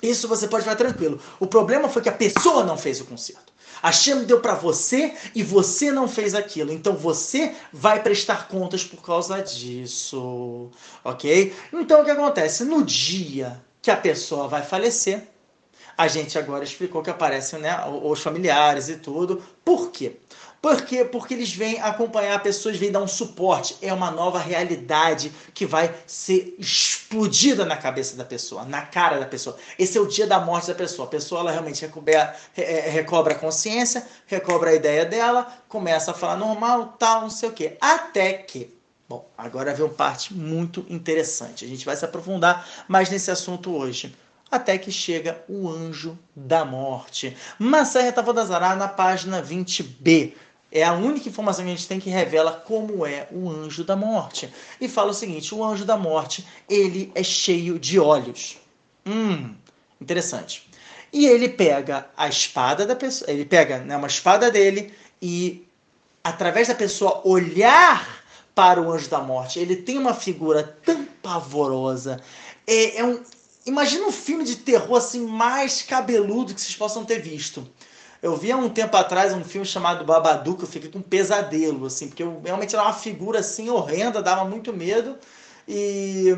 [0.03, 1.20] Isso você pode ficar tranquilo.
[1.39, 3.54] O problema foi que a pessoa não fez o conserto.
[3.85, 6.72] Hashem deu para você e você não fez aquilo.
[6.72, 10.70] Então você vai prestar contas por causa disso.
[11.05, 11.55] Ok?
[11.70, 12.64] Então o que acontece?
[12.64, 15.28] No dia que a pessoa vai falecer,
[15.99, 19.43] a gente agora explicou que aparecem né, os familiares e tudo.
[19.62, 20.16] Por quê?
[20.65, 21.05] Por quê?
[21.05, 23.77] Porque eles vêm acompanhar pessoas, vêm dar um suporte.
[23.83, 29.27] É uma nova realidade que vai ser explodida na cabeça da pessoa, na cara da
[29.27, 29.59] pessoa.
[29.79, 31.07] Esse é o dia da morte da pessoa.
[31.07, 36.39] A pessoa ela realmente recobra, recobra a consciência, recobra a ideia dela, começa a falar
[36.39, 37.77] normal, tal, não sei o quê.
[37.79, 38.75] Até que
[39.07, 41.62] Bom, agora vem uma parte muito interessante.
[41.67, 44.17] A gente vai se aprofundar mais nesse assunto hoje.
[44.51, 47.37] Até que chega o anjo da morte.
[47.59, 50.33] Massaia Tavodazará na página 20b
[50.75, 53.95] é a única informação que a gente tem que revela como é o anjo da
[53.95, 54.53] morte.
[54.81, 58.59] E fala o seguinte: o anjo da morte, ele é cheio de olhos.
[59.07, 59.55] Hum,
[60.01, 60.68] interessante.
[61.12, 65.64] E ele pega a espada da pessoa, ele pega né, uma espada dele e,
[66.25, 72.20] através da pessoa olhar para o anjo da morte, ele tem uma figura tão pavorosa.
[72.66, 73.22] É, é um,
[73.64, 77.68] imagina um filme de terror assim mais cabeludo que vocês possam ter visto.
[78.25, 81.85] Eu vi há um tempo atrás um filme chamado Babadook, eu fiquei com um pesadelo,
[81.85, 85.18] assim, porque eu realmente era uma figura assim horrenda, dava muito medo.
[85.68, 86.35] E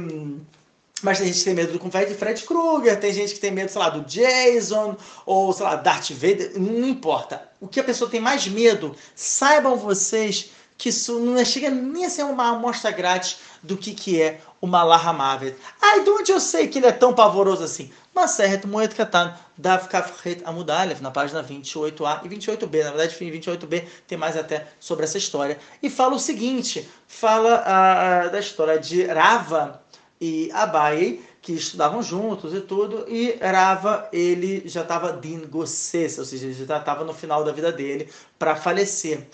[1.01, 3.71] mas tem gente que tem medo do Fred, Fred Krueger, tem gente que tem medo,
[3.71, 7.49] sei lá, do Jason, ou, sei lá, Darth Vader, não importa.
[7.61, 12.11] O que a pessoa tem mais medo, saibam vocês que isso não chega nem a
[12.11, 15.57] ser uma amostra grátis do que, que é o Malar Hamavet.
[15.81, 17.91] Ah, de onde eu sei que ele é tão pavoroso assim?
[18.13, 22.85] Maseret Moed Katan, Dav Kafret Amudalev, na página 28a e 28b.
[22.85, 25.59] Na verdade, 28b tem mais até sobre essa história.
[25.81, 29.81] E fala o seguinte, fala uh, da história de Rava
[30.21, 36.23] e Abai, que estudavam juntos e tudo, e Rava, ele já estava din ou seja,
[36.45, 39.29] ele já estava no final da vida dele para falecer.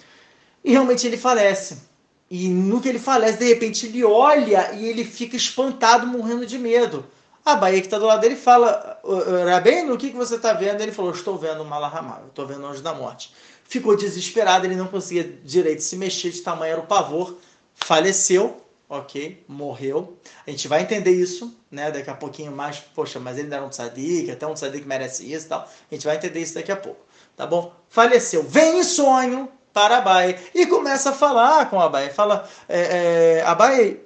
[0.63, 1.92] E realmente ele falece.
[2.35, 6.59] E no que ele falece, de repente ele olha e ele fica espantado, morrendo de
[6.59, 7.05] medo.
[7.45, 8.99] A Bahia que está do lado dele fala,
[9.51, 10.81] Rabeno, o que, que você está vendo?
[10.81, 13.35] Ele falou, estou vendo o Malahamar, estou vendo Anjo da Morte.
[13.65, 17.37] Ficou desesperado, ele não conseguia direito se mexer, de tamanho era o pavor,
[17.75, 20.17] faleceu, ok, morreu.
[20.47, 23.67] A gente vai entender isso, né, daqui a pouquinho mais, poxa, mas ele não era
[23.67, 25.61] um tzadik, até um tzadik merece isso e tal.
[25.61, 27.05] A gente vai entender isso daqui a pouco,
[27.37, 27.75] tá bom?
[27.91, 32.11] Faleceu, vem em sonho, para Abai e começa a falar com Abai.
[32.11, 34.01] Fala, é, é, Abai,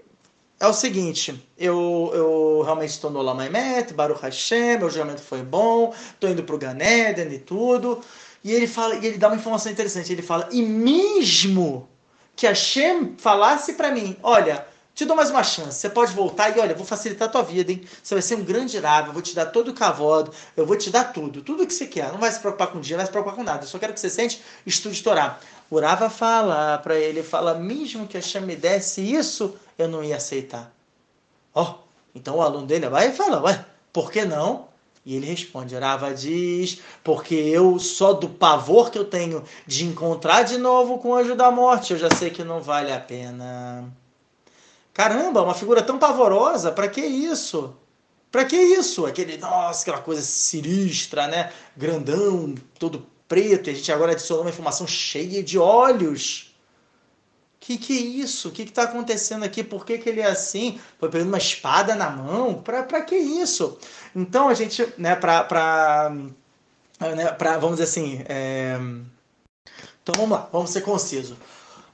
[0.58, 5.94] é o seguinte, eu, eu realmente estou no Lamaimet, Baruch Hashem, meu juramento foi bom,
[6.14, 8.00] estou indo para o Ganeden e tudo.
[8.42, 11.88] E ele fala, e ele dá uma informação interessante, ele fala, e mesmo
[12.34, 15.78] que Hashem falasse para mim, olha, te dou mais uma chance.
[15.78, 17.84] Você pode voltar e olha, vou facilitar a tua vida, hein?
[18.02, 20.74] Você vai ser um grande rabo, eu vou te dar todo o cavodo, eu vou
[20.74, 22.10] te dar tudo, tudo que você quer.
[22.12, 23.64] Não vai se preocupar com o dia, não vai se preocupar com nada.
[23.64, 25.38] Eu só quero que você sente, estude Torá.
[25.70, 30.16] O Rava fala para ele, fala, mesmo que Hashem me desse isso, eu não ia
[30.16, 30.72] aceitar.
[31.54, 31.74] Ó, oh,
[32.14, 34.68] então o aluno dele vai e fala, ué, por que não?
[35.04, 40.42] E ele responde, Rava diz, porque eu, só do pavor que eu tenho de encontrar
[40.42, 43.88] de novo com o anjo da morte, eu já sei que não vale a pena.
[44.92, 47.76] Caramba, uma figura tão pavorosa, para que isso?
[48.32, 49.06] Para que isso?
[49.06, 51.52] Aquele, nossa, aquela coisa sinistra, né?
[51.76, 56.54] Grandão, todo preto, e a gente agora adicionou uma informação cheia de olhos.
[57.58, 58.48] Que que é isso?
[58.48, 59.64] O que está acontecendo aqui?
[59.64, 60.80] Por que, que ele é assim?
[61.00, 62.62] Foi pegando uma espada na mão?
[62.62, 63.78] Para que isso?
[64.14, 66.12] Então a gente, né, para.
[67.00, 68.24] Né, vamos dizer assim.
[68.28, 68.78] É...
[70.02, 71.36] Então vamos lá, vamos ser concisos.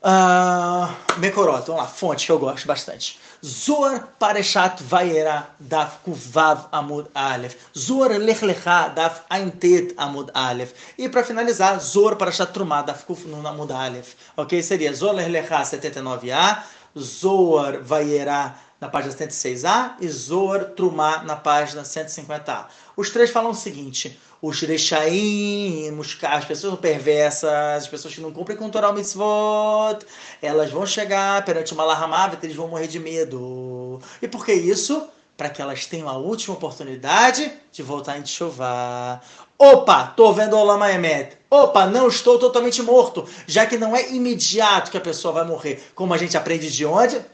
[0.02, 3.18] Uh, Mekorot, vamos lá, fonte que eu gosto bastante.
[3.44, 7.56] Zoar Pareshat Vayera Daf Kuvav Amud Aleph.
[7.76, 10.72] Zoar Lech Lecha Daf Aintet Amud Aleph.
[10.96, 14.14] E para finalizar, Zoar Parashat Trumah Daf Kuf Nun Amud Aleph.
[14.36, 14.62] Ok?
[14.62, 16.62] Seria Zoar Lech Lecha 79a,
[16.96, 22.66] Zoar Vayera na página 106a e Zoar Trumah na página 150a.
[22.96, 28.58] Os três falam o seguinte: os rechaim, as pessoas perversas, as pessoas que não cumprem
[28.58, 30.04] com o Torah Mitzvot,
[30.42, 34.00] elas vão chegar perante uma Lahamavit, eles vão morrer de medo.
[34.20, 35.06] E por que isso?
[35.36, 39.24] Para que elas tenham a última oportunidade de voltar em chuvar.
[39.56, 41.38] Opa, tô vendo o Lama Emet.
[41.48, 45.84] Opa, não estou totalmente morto, já que não é imediato que a pessoa vai morrer.
[45.94, 47.24] Como a gente aprende de onde?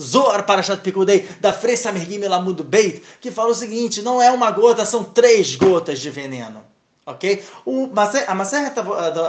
[0.00, 4.50] Zohar Parashat Pikudei, da Frei Samergim Elamud Beit, que fala o seguinte, não é uma
[4.50, 6.62] gota, são três gotas de veneno.
[7.06, 7.44] Ok?
[7.66, 7.90] O,
[8.26, 8.74] a Maserhet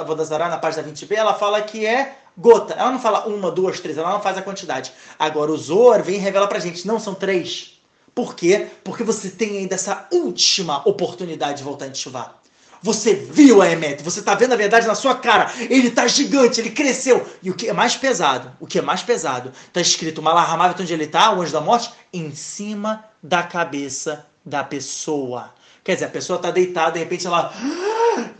[0.05, 2.73] Vodazara, na página 20b, ela fala que é gota.
[2.73, 4.93] Ela não fala uma, duas, três, ela não faz a quantidade.
[5.19, 7.79] Agora o Zohar vem e revela pra gente, não, são três.
[8.13, 8.67] Por quê?
[8.83, 12.41] Porque você tem ainda essa última oportunidade de voltar a enxuvar.
[12.85, 15.51] Você viu a Emet, você está vendo a verdade na sua cara.
[15.57, 17.27] Ele está gigante, ele cresceu.
[17.41, 18.51] E o que é mais pesado?
[18.59, 19.51] O que é mais pesado?
[19.65, 24.63] Está escrito Malahamavet onde ele está, o anjo da morte, em cima da cabeça da
[24.63, 25.51] pessoa.
[25.85, 27.53] Quer dizer, a pessoa está deitada, de repente ela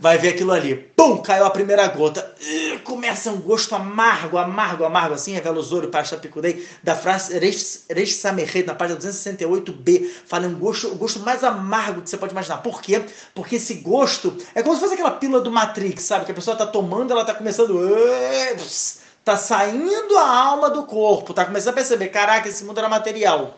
[0.00, 0.74] vai ver aquilo ali.
[0.96, 1.18] Pum!
[1.18, 2.34] Caiu a primeira gota.
[2.82, 8.16] Começa um gosto amargo, amargo, amargo, assim, revela o Zoro para Picudei, da frase Reish
[8.16, 10.10] Samerre, na página 268b.
[10.26, 12.58] Fala um gosto, o gosto mais amargo que você pode imaginar.
[12.58, 13.04] Por quê?
[13.32, 16.24] Porque esse gosto é como se fosse aquela pílula do Matrix, sabe?
[16.24, 17.80] Que a pessoa está tomando, ela está começando.
[19.24, 23.56] Tá saindo a alma do corpo, tá começando a perceber, caraca, esse mundo era material.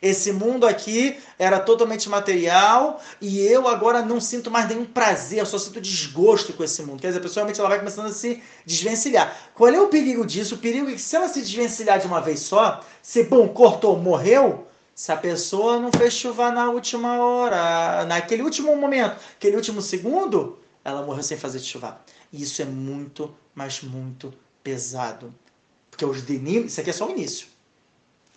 [0.00, 5.46] Esse mundo aqui era totalmente material e eu agora não sinto mais nenhum prazer, eu
[5.46, 7.00] só sinto desgosto com esse mundo.
[7.00, 9.36] Quer dizer, a pessoa realmente ela vai começando a se desvencilhar.
[9.54, 10.56] Qual é o perigo disso?
[10.56, 13.96] O perigo é que se ela se desvencilhar de uma vez só, se bom, cortou,
[13.96, 19.82] morreu, se a pessoa não fez chuva na última hora, naquele último momento, aquele último
[19.82, 22.00] segundo, ela morreu sem fazer chuva.
[22.32, 24.32] E isso é muito, mas muito
[24.62, 25.34] pesado.
[25.90, 27.46] Porque os denim, isso aqui é só o início.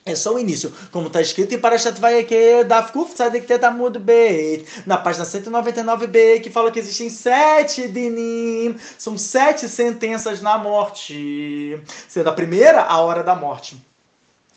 [0.05, 0.73] É só o início.
[0.91, 6.49] Como está escrito em Parashat Vayeke, Daf Kuf Tzadik Tetamud Beit, na página 199b, que
[6.49, 11.79] fala que existem sete dinim, são sete sentenças na morte.
[12.07, 13.77] Sendo a primeira, a hora da morte.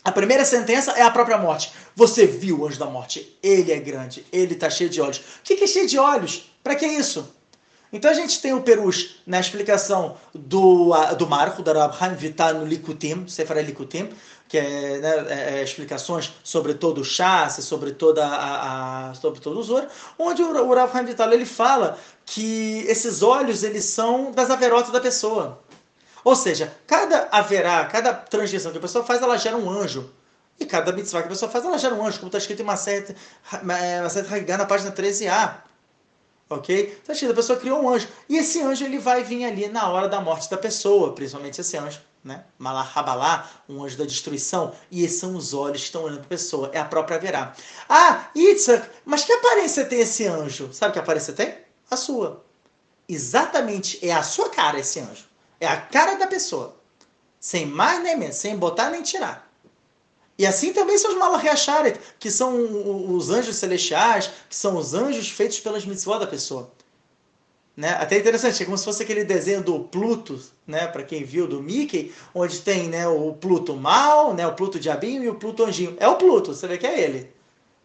[0.03, 1.71] A primeira sentença é a própria morte.
[1.95, 3.37] Você viu o anjo da morte.
[3.41, 5.17] Ele é grande, ele está cheio de olhos.
[5.17, 6.51] O que é cheio de olhos?
[6.63, 7.33] Para que isso?
[7.93, 12.65] Então a gente tem o Perus na explicação do, do Marco, da Rabhaim Vitar no
[12.65, 14.09] Likutim, Sefer Likutim,
[14.47, 19.39] que é, né, é, é, explicações sobre todo o chassi, sobre toda a, a sobre
[19.39, 19.87] todo o Zor,
[20.17, 24.91] onde o, o Rav Haim Vital ele fala que esses olhos eles são das averotas
[24.91, 25.59] da pessoa.
[26.23, 30.09] Ou seja, cada haverá, cada transgressão que a pessoa faz, ela gera um anjo.
[30.59, 32.77] E cada mitzvah que a pessoa faz, ela gera um anjo, como está escrito em
[32.77, 33.15] certa,
[33.61, 35.72] uma certa na página 13a.
[36.49, 36.99] Ok?
[37.01, 38.07] Então, a pessoa criou um anjo.
[38.29, 41.77] E esse anjo ele vai vir ali na hora da morte da pessoa, principalmente esse
[41.77, 42.43] anjo, né?
[42.57, 44.73] Malahabalá, um anjo da destruição.
[44.91, 46.69] E esses são os olhos que estão olhando para a pessoa.
[46.73, 47.55] É a própria Verá.
[47.89, 50.71] Ah, Itzhak, mas que aparência tem esse anjo?
[50.73, 51.57] Sabe que aparência tem?
[51.89, 52.43] A sua.
[53.07, 55.25] Exatamente, é a sua cara esse anjo.
[55.59, 56.75] É a cara da pessoa.
[57.39, 59.52] Sem mais nem menos, sem botar nem tirar.
[60.43, 65.29] E assim também são os Malachiacharet, que são os anjos celestiais, que são os anjos
[65.29, 66.69] feitos pelas mitzvot da pessoa.
[67.77, 67.91] Né?
[67.91, 70.37] Até interessante, é como se fosse aquele desenho do Pluto,
[70.67, 70.85] né?
[70.85, 75.23] para quem viu, do Mickey, onde tem né, o Pluto mal, né, o Pluto diabinho
[75.23, 75.95] e o Pluto anjinho.
[75.97, 77.31] É o Pluto, você vê que é ele.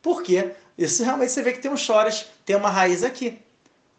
[0.02, 0.50] Por quê?
[0.76, 3.38] Isso realmente você vê que tem um chores, tem uma raiz aqui.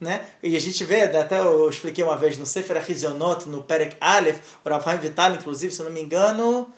[0.02, 0.26] Né?
[0.44, 4.42] E a gente vê, até eu expliquei uma vez no Sefer Achizionot, no Perek Aleph,
[4.66, 6.74] o Rafael Vital, inclusive, se não me engano,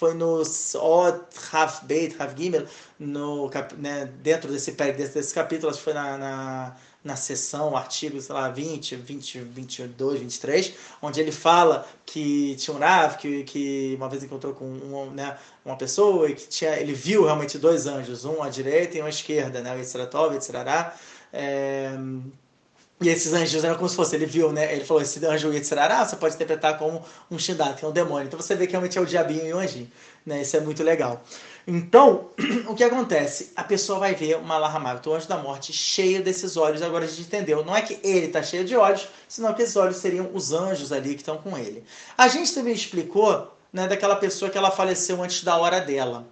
[0.00, 1.20] foi no Od
[1.50, 2.66] Rav Beit, Rav Gimel,
[2.98, 8.20] no, né, dentro desse, desse, desse capítulo, acho que foi na, na na sessão, artigo,
[8.20, 13.94] sei lá, 20, 20, 22, 23, onde ele fala que tinha um Rav, que, que
[13.96, 17.86] uma vez encontrou com um, né, uma pessoa e que tinha, ele viu realmente dois
[17.86, 20.94] anjos, um à direita e um à esquerda, né, o Yitzratov, Yitzrará,
[21.32, 21.90] é,
[23.00, 24.74] e esses anjos eram como se fosse, ele viu, né?
[24.74, 28.26] Ele falou, esse anjo Yitzhara, você pode interpretar como um Shindat, que é um demônio.
[28.26, 29.90] Então você vê que realmente é o diabinho e o anjinho.
[30.26, 30.42] Né?
[30.42, 31.22] Isso é muito legal.
[31.66, 32.28] Então,
[32.68, 33.52] o que acontece?
[33.56, 36.82] A pessoa vai ver uma Lahamavit, o anjo da morte, cheio desses olhos.
[36.82, 37.64] Agora a gente entendeu.
[37.64, 40.92] Não é que ele está cheio de olhos, senão que esses olhos seriam os anjos
[40.92, 41.82] ali que estão com ele.
[42.18, 46.26] A gente também explicou né, daquela pessoa que ela faleceu antes da hora dela.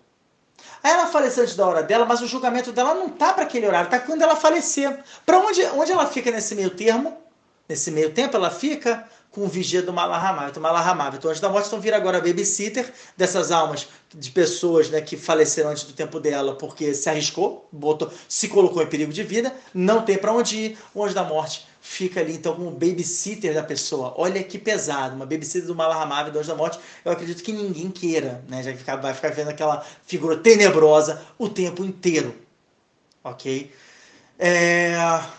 [0.83, 3.67] Aí ela faleceu antes da hora dela, mas o julgamento dela não tá para aquele
[3.67, 4.99] horário, tá quando ela falecer.
[5.25, 7.17] Para onde, onde ela fica nesse meio termo?
[7.69, 9.07] Nesse meio tempo ela fica
[9.39, 10.49] com o vigia do Malahamá.
[10.49, 15.01] Então, Malahamá, então antes da morte, então vira agora babysitter dessas almas de pessoas né,
[15.01, 19.23] que faleceram antes do tempo dela porque se arriscou, botou, se colocou em perigo de
[19.23, 23.55] vida, não tem para onde ir, o anjo da morte fica ali então como babysitter
[23.55, 24.13] da pessoa.
[24.17, 27.91] Olha que pesado, uma babysitter do Malahamá, do anjo da morte, eu acredito que ninguém
[27.91, 32.35] queira, né, já que vai ficar vendo aquela figura tenebrosa o tempo inteiro,
[33.23, 33.73] ok?
[34.37, 34.97] É...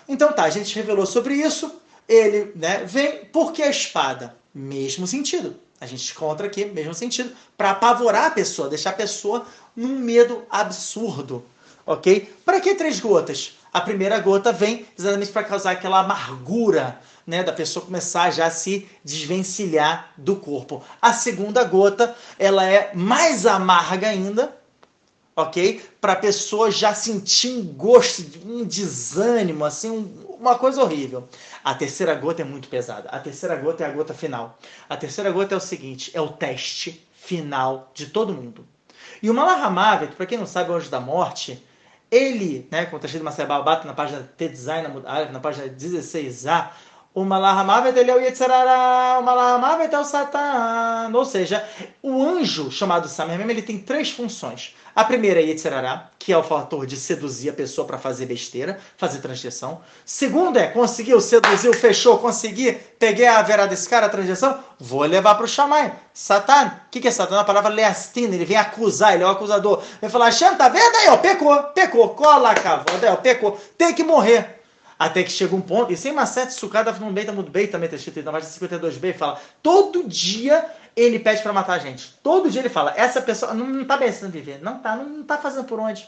[0.07, 1.78] Então tá, a gente revelou sobre isso
[2.09, 5.55] ele né, vem porque a espada, mesmo sentido.
[5.79, 9.45] A gente encontra aqui, mesmo sentido, para apavorar a pessoa, deixar a pessoa
[9.75, 11.45] num medo absurdo.
[11.85, 12.33] Ok?
[12.43, 13.57] Para que três gotas?
[13.71, 18.51] A primeira gota vem exatamente para causar aquela amargura, né, da pessoa começar já a
[18.51, 20.83] se desvencilhar do corpo.
[20.99, 24.57] A segunda gota, ela é mais amarga ainda,
[25.35, 25.81] ok?
[26.01, 31.27] Para a pessoa já sentir um gosto, um desânimo, assim, um, uma coisa horrível.
[31.63, 33.09] A terceira gota é muito pesada.
[33.09, 34.57] A terceira gota é a gota final.
[34.89, 38.65] A terceira gota é o seguinte: é o teste final de todo mundo.
[39.21, 41.63] E o Malahamavet, para quem não sabe, o anjo da morte,
[42.09, 46.69] ele, né, como está escrito Babat, na página T-Design, na página 16a,
[47.13, 51.11] o Malahamavet ele é o Yetzirará, o Malahamavet é o Satan.
[51.13, 51.67] Ou seja,
[52.01, 54.75] o anjo chamado Samemem, ele tem três funções.
[54.99, 58.77] A primeira é Yetzirará, que é o fator de seduzir a pessoa para fazer besteira,
[58.97, 59.79] fazer transgressão.
[60.03, 65.35] Segundo é, conseguiu, seduziu, fechou, consegui, peguei a vera desse cara, a transgressão, vou levar
[65.35, 65.93] para o Shamai.
[66.13, 67.39] Satan, o que, que é Satan?
[67.39, 69.81] A palavra leastina, ele vem acusar, ele é o acusador.
[70.01, 74.03] Vem falar, Hashem, tá vendo aí, ó, pecou, pecou, cola a ó, pecou, tem que
[74.03, 74.58] morrer.
[74.99, 77.85] Até que chega um ponto, e sem uma certa sucada no Beita muito bem também
[77.85, 82.13] está escrito na página 52b, fala: todo dia ele pede para matar a gente.
[82.21, 85.23] Todo dia ele fala: essa pessoa não, não tá merecendo viver, não tá, não, não
[85.23, 86.05] tá fazendo por onde.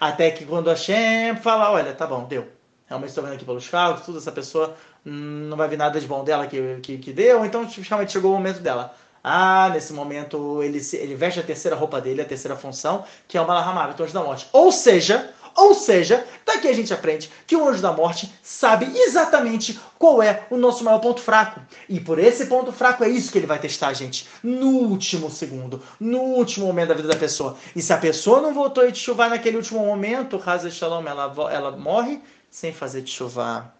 [0.00, 2.48] Até que quando a Shem fala: olha, tá bom, deu.
[2.86, 6.24] Realmente estou vendo aqui pelos carros, tudo, essa pessoa não vai vir nada de bom
[6.24, 8.94] dela que, que, que deu, então realmente chegou o momento dela.
[9.22, 13.40] Ah, nesse momento ele, ele veste a terceira roupa dele, a terceira função, que é
[13.40, 14.46] o Malahamab, então da morte.
[14.52, 19.78] Ou seja, ou seja, daqui a gente aprende que o anjo da morte sabe exatamente
[19.98, 21.60] qual é o nosso maior ponto fraco.
[21.88, 25.30] E por esse ponto fraco é isso que ele vai testar a gente no último
[25.30, 27.56] segundo, no último momento da vida da pessoa.
[27.74, 31.70] E se a pessoa não voltou de chuvar naquele último momento, Raza Shalom, ela, ela
[31.72, 33.74] morre sem fazer de chuvar.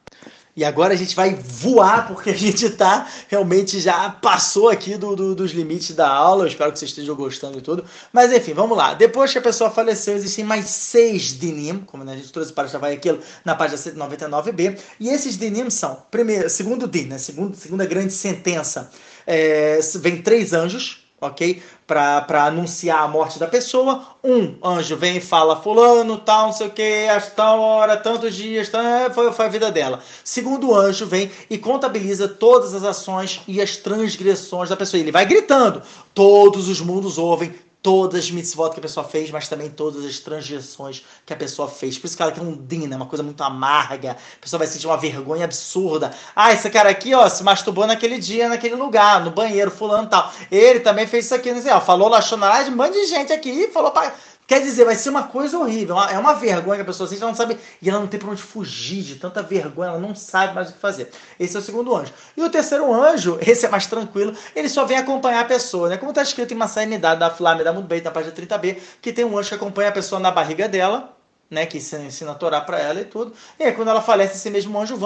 [0.57, 5.17] E agora a gente vai voar, porque a gente tá realmente já passou aqui do,
[5.17, 6.45] do, dos limites da aula.
[6.45, 7.85] Eu espero que vocês estejam gostando e tudo.
[8.13, 8.95] Mas enfim, vamos lá.
[8.95, 12.79] Depois que a pessoa faleceu, existem mais seis dinim, como a gente trouxe para já
[12.79, 14.79] vai aquilo na página 199b.
[15.01, 17.19] E esses dinim são, primeiro, segundo din, né?
[17.19, 18.91] Segundo, segunda grande sentença.
[19.27, 21.63] É, vem três anjos, ok?
[21.87, 24.03] Para anunciar a morte da pessoa.
[24.23, 28.35] Um anjo vem e fala, fulano, tal, não sei o que, a tal hora, tantos
[28.35, 30.01] dias, tal, foi, foi a vida dela.
[30.23, 35.01] Segundo anjo vem e contabiliza todas as ações e as transgressões da pessoa.
[35.01, 35.83] Ele vai gritando,
[36.15, 37.55] todos os mundos ouvem,
[37.85, 41.69] todas as mitzvot que a pessoa fez, mas também todas as transgressões que a pessoa
[41.69, 41.99] fez.
[41.99, 42.97] Por isso que ela quer um din, né?
[42.97, 44.13] uma coisa muito amarga.
[44.13, 46.11] A pessoa vai sentir uma vergonha absurda.
[46.35, 50.09] Ah, esse cara aqui, ó, se masturbou naquele dia, naquele lugar, no banheiro, fulano e
[50.09, 50.33] tal.
[50.51, 53.69] Ele também fez isso aqui, não sei, ó, falou de um monte de gente aqui,
[53.69, 54.15] falou para
[54.47, 55.99] Quer dizer, vai ser uma coisa horrível.
[55.99, 57.59] É uma vergonha que a pessoa sente, ela não sabe.
[57.81, 60.73] E ela não tem para onde fugir de tanta vergonha, ela não sabe mais o
[60.75, 61.11] que fazer.
[61.41, 62.13] Esse é o segundo anjo.
[62.37, 65.97] E o terceiro anjo, esse é mais tranquilo, ele só vem acompanhar a pessoa, né?
[65.97, 69.25] Como está escrito em uma sanidade da Flávia da Mudbeit, na página 30b, que tem
[69.25, 71.15] um anjo que acompanha a pessoa na barriga dela,
[71.51, 73.33] né, que ensina a Torá para ela e tudo.
[73.59, 74.99] E aí, quando ela falece, esse mesmo anjo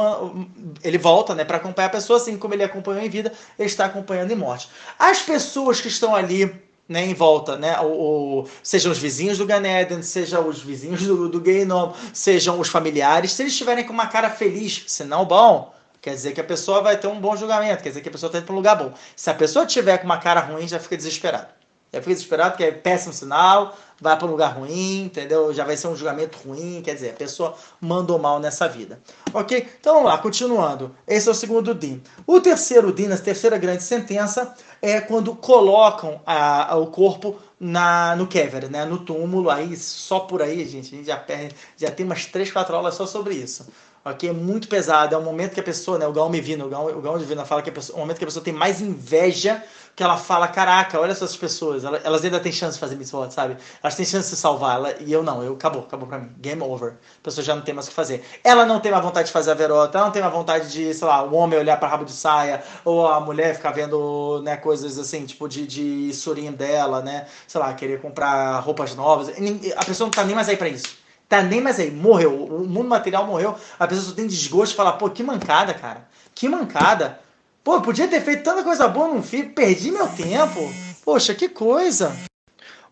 [0.82, 3.84] ele volta, né, para acompanhar a pessoa, assim como ele acompanhou em vida, ele está
[3.84, 4.68] acompanhando em morte.
[4.98, 9.44] As pessoas que estão ali né, em volta, né, o, o, sejam os vizinhos do
[9.44, 14.06] Ganeden, sejam os vizinhos do, do Gainom, sejam os familiares, se eles estiverem com uma
[14.06, 17.90] cara feliz, senão bom, quer dizer que a pessoa vai ter um bom julgamento, quer
[17.90, 18.92] dizer que a pessoa está indo para um lugar bom.
[19.14, 21.57] Se a pessoa tiver com uma cara ruim, já fica desesperado.
[21.92, 25.52] Já fica desesperado, porque é péssimo sinal, vai para um lugar ruim, entendeu?
[25.54, 29.00] Já vai ser um julgamento ruim, quer dizer, a pessoa mandou mal nessa vida.
[29.32, 29.66] Ok?
[29.80, 30.94] Então vamos lá, continuando.
[31.06, 32.02] Esse é o segundo DIN.
[32.26, 38.14] O terceiro DIN, a terceira grande sentença, é quando colocam a, a, o corpo na,
[38.16, 38.84] no Kever, né?
[38.84, 39.48] no túmulo.
[39.48, 42.94] Aí, só por aí, gente, a gente já, perde, já tem umas 3, 4 aulas
[42.94, 43.66] só sobre isso
[44.10, 44.28] ok?
[44.28, 46.86] É muito pesado, é um momento que a pessoa, né, o Gaon Mevino, o Gaon,
[46.96, 49.62] o Gaon fala que é um momento que a pessoa tem mais inveja,
[49.98, 53.56] que ela fala, caraca, olha essas pessoas, elas, ainda têm chance de fazer mitzvot, sabe?
[53.82, 56.30] Elas têm chance de se salvar, ela, e eu não, eu, acabou, acabou pra mim,
[56.38, 58.24] game over, a pessoa já não tem mais o que fazer.
[58.44, 60.94] Ela não tem mais vontade de fazer a verota, ela não tem mais vontade de,
[60.94, 64.56] sei lá, o homem olhar para rabo de saia, ou a mulher ficar vendo, né,
[64.56, 69.30] coisas assim, tipo de, de surinho dela, né, sei lá, querer comprar roupas novas,
[69.76, 71.07] a pessoa não tá nem mais aí para isso.
[71.28, 72.46] Tá nem mais aí, morreu.
[72.46, 73.54] O mundo material morreu.
[73.78, 76.08] A pessoa só tem desgosto de falar, pô, que mancada, cara.
[76.34, 77.20] Que mancada.
[77.62, 80.72] Pô, podia ter feito tanta coisa boa num filho, perdi meu tempo.
[81.04, 82.16] Poxa, que coisa.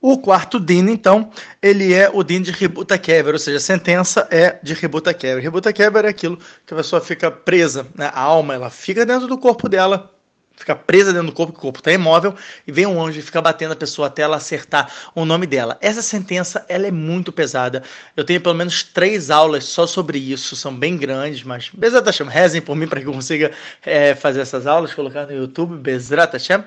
[0.01, 1.31] O quarto DIN, então,
[1.63, 5.43] ele é o DIN de Rebuta Kever, ou seja, a sentença é de Rebuta Kever.
[5.43, 8.11] Rebuta Kever é aquilo que a pessoa fica presa, né?
[8.13, 10.15] a alma, ela fica dentro do corpo dela,
[10.57, 12.35] fica presa dentro do corpo, o corpo está imóvel,
[12.67, 15.77] e vem um anjo e fica batendo a pessoa até ela acertar o nome dela.
[15.81, 17.83] Essa sentença, ela é muito pesada.
[18.17, 22.27] Eu tenho pelo menos três aulas só sobre isso, são bem grandes, mas Bezrat Hashem,
[22.27, 23.53] rezem por mim para que eu consiga
[23.85, 26.65] é, fazer essas aulas, colocar no YouTube, Bezrat Hashem.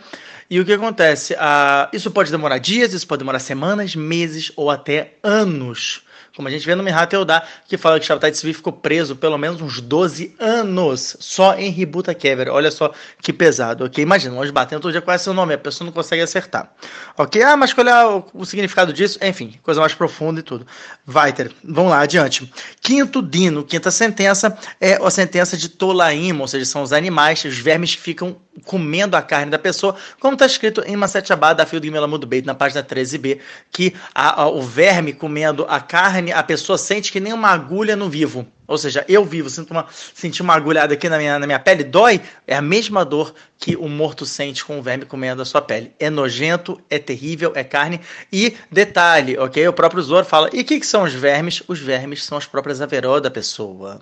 [0.50, 1.36] E o que acontece?
[1.38, 6.04] Ah, isso pode demorar dias, isso pode demorar semanas, meses ou até anos
[6.40, 9.38] como a gente vê no Mihat Eudá, que fala que Shabtai Tzvi ficou preso pelo
[9.38, 12.48] menos uns 12 anos só em Ributa Kever.
[12.48, 14.02] Olha só que pesado, ok?
[14.02, 16.72] Imagina, nós batendo todo dia qual é seu nome, a pessoa não consegue acertar.
[17.18, 17.44] Ok?
[17.44, 19.20] Ah, mas qual é o, o significado disso?
[19.22, 20.66] Enfim, coisa mais profunda e tudo.
[21.06, 21.52] Vai ter.
[21.62, 22.50] Vamos lá, adiante.
[22.80, 27.58] Quinto dino, quinta sentença, é a sentença de Tolaim, ou seja, são os animais, os
[27.58, 31.64] vermes que ficam comendo a carne da pessoa, como está escrito em Maset Abad, da
[31.64, 33.40] de Melamudo Beit, na página 13b,
[33.72, 37.96] que a, a, o verme comendo a carne, a pessoa sente que nem uma agulha
[37.96, 38.46] no vivo.
[38.70, 41.84] Ou seja, eu vivo, sinto uma, senti uma agulhada aqui na minha, na minha pele,
[41.84, 45.62] dói, é a mesma dor que o morto sente com o verme comendo a sua
[45.62, 45.92] pele.
[46.00, 48.00] É nojento, é terrível, é carne.
[48.32, 49.68] E detalhe, ok?
[49.68, 51.64] O próprio Zoro fala: e o que, que, são os vermes?
[51.68, 54.02] Os vermes são as próprias averó da pessoa.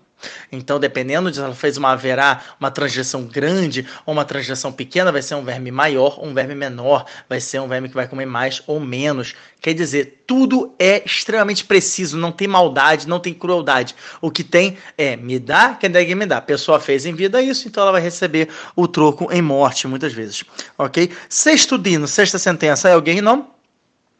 [0.52, 5.11] Então, dependendo de se ela fez uma haverá, uma transgressão grande ou uma transgressão pequena,
[5.11, 8.07] vai ser um verme maior ou um verme menor, vai ser um verme que vai
[8.07, 9.35] comer mais ou menos.
[9.61, 13.95] Quer dizer, tudo é extremamente preciso, não tem maldade, não tem crueldade.
[14.19, 14.56] O que tem
[14.97, 16.38] é me dá, quem deve me dá.
[16.38, 20.13] A pessoa fez em vida isso, então ela vai receber o troco em morte muitas
[20.13, 20.43] vezes.
[20.77, 21.11] Ok?
[21.29, 23.56] Sexto dino, sexta sentença é alguém não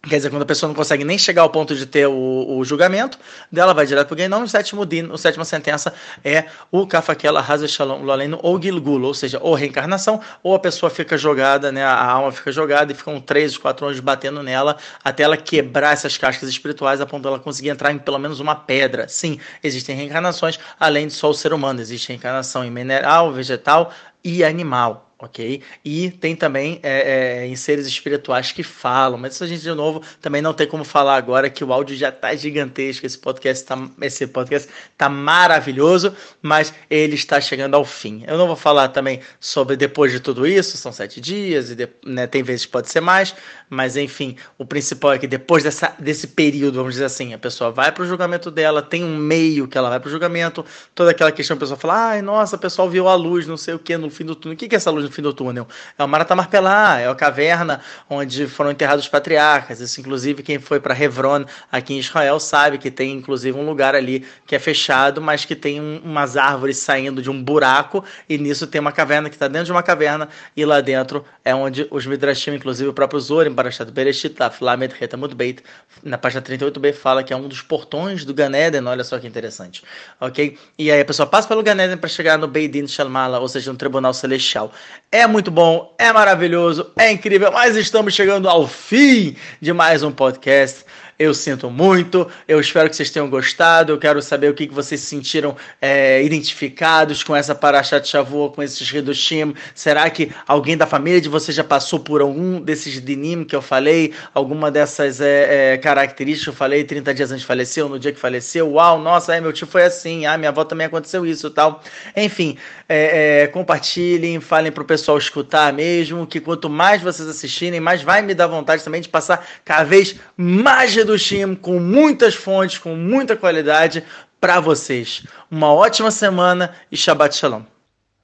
[0.03, 2.64] Quer dizer, quando a pessoa não consegue nem chegar ao ponto de ter o, o
[2.64, 3.19] julgamento,
[3.52, 4.44] dela vai direto para o Geinom.
[4.44, 5.94] O sétimo din, a sétima sentença
[6.24, 10.90] é o Kafakela Hazel Shalom Loleno ou Gilgul, ou seja, ou reencarnação, ou a pessoa
[10.90, 15.24] fica jogada, né, a alma fica jogada e ficam três, quatro anos batendo nela até
[15.24, 18.56] ela quebrar essas cascas espirituais a ponto de ela conseguir entrar em pelo menos uma
[18.56, 19.07] pedra.
[19.10, 23.91] Sim, existem reencarnações, além de só o ser humano, existe reencarnação em mineral, vegetal
[24.24, 25.61] e animal ok?
[25.84, 29.73] E tem também é, é, em seres espirituais que falam, mas isso a gente de
[29.73, 33.65] novo também não tem como falar agora que o áudio já está gigantesco, esse podcast
[33.65, 38.23] tá, esse podcast tá maravilhoso, mas ele está chegando ao fim.
[38.27, 41.89] Eu não vou falar também sobre depois de tudo isso, são sete dias e de,
[42.06, 43.34] né, tem vezes que pode ser mais,
[43.69, 47.72] mas enfim, o principal é que depois dessa, desse período, vamos dizer assim, a pessoa
[47.72, 50.64] vai para o julgamento dela, tem um meio que ela vai para o julgamento,
[50.94, 53.73] toda aquela questão a pessoa fala, ai nossa, o pessoal viu a luz, não sei
[53.73, 55.34] o que no fim do túnel, o que, que é essa luz no fim do
[55.34, 55.68] túnel.
[55.98, 59.80] É o Marata Marpelá, é a caverna onde foram enterrados os patriarcas.
[59.80, 63.96] Isso, inclusive, quem foi para Hebron, aqui em Israel, sabe que tem, inclusive, um lugar
[63.96, 68.38] ali que é fechado, mas que tem um, umas árvores saindo de um buraco, e
[68.38, 71.88] nisso tem uma caverna que está dentro de uma caverna, e lá dentro é onde
[71.90, 75.64] os Midrashim, inclusive o próprio Zorim, Barashat Bereshit, Lamed Retamut Beit,
[76.04, 79.84] na página 38b, fala que é um dos portões do Ganeden, olha só que interessante,
[80.20, 80.58] ok?
[80.78, 83.78] E aí a pessoa passa pelo Ganeden para chegar no Beidin Shalmala, ou seja, no
[83.78, 84.72] Tribunal Celestial.
[85.10, 90.12] É muito bom, é maravilhoso, é incrível, mas estamos chegando ao fim de mais um
[90.12, 90.84] podcast.
[91.19, 93.91] Eu sinto muito, eu espero que vocês tenham gostado.
[93.91, 98.56] Eu quero saber o que, que vocês se sentiram é, identificados com essa Parashat Shavuot,
[98.56, 99.56] com esses Redushim.
[99.73, 103.64] Será que alguém da família de vocês já passou por algum desses dinim que eu
[103.64, 104.14] falei?
[104.31, 107.98] Alguma dessas é, é, características que eu falei 30 dias antes de falecer, ou no
[107.98, 108.73] dia que faleceu?
[108.73, 111.81] Uau, nossa, é, meu tio foi assim, ah, minha avó também aconteceu isso tal.
[112.15, 112.57] Enfim,
[112.88, 118.03] é, é, compartilhem, falem para o pessoal escutar mesmo, que quanto mais vocês assistirem, mais
[118.03, 122.78] vai me dar vontade também de passar cada vez mais do Steam com muitas fontes,
[122.78, 124.04] com muita qualidade
[124.42, 125.26] para vocês.
[125.50, 127.64] Uma ótima semana e Shabbat Shalom.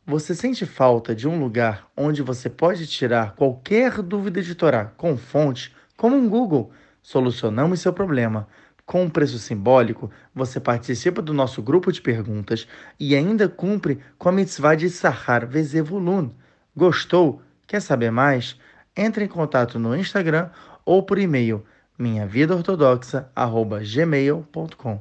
[0.05, 5.15] Você sente falta de um lugar onde você pode tirar qualquer dúvida de Torá com
[5.15, 6.73] fonte, como um Google?
[7.01, 8.49] Solucionamos seu problema.
[8.85, 12.67] Com um preço simbólico, você participa do nosso grupo de perguntas
[12.99, 16.31] e ainda cumpre com a mitzvah de Sahar Vezevulun.
[16.75, 17.41] Gostou?
[17.65, 18.59] Quer saber mais?
[18.95, 20.49] Entre em contato no Instagram
[20.85, 21.63] ou por e-mail
[21.99, 24.99] minhavidaortodoxa.gmail.com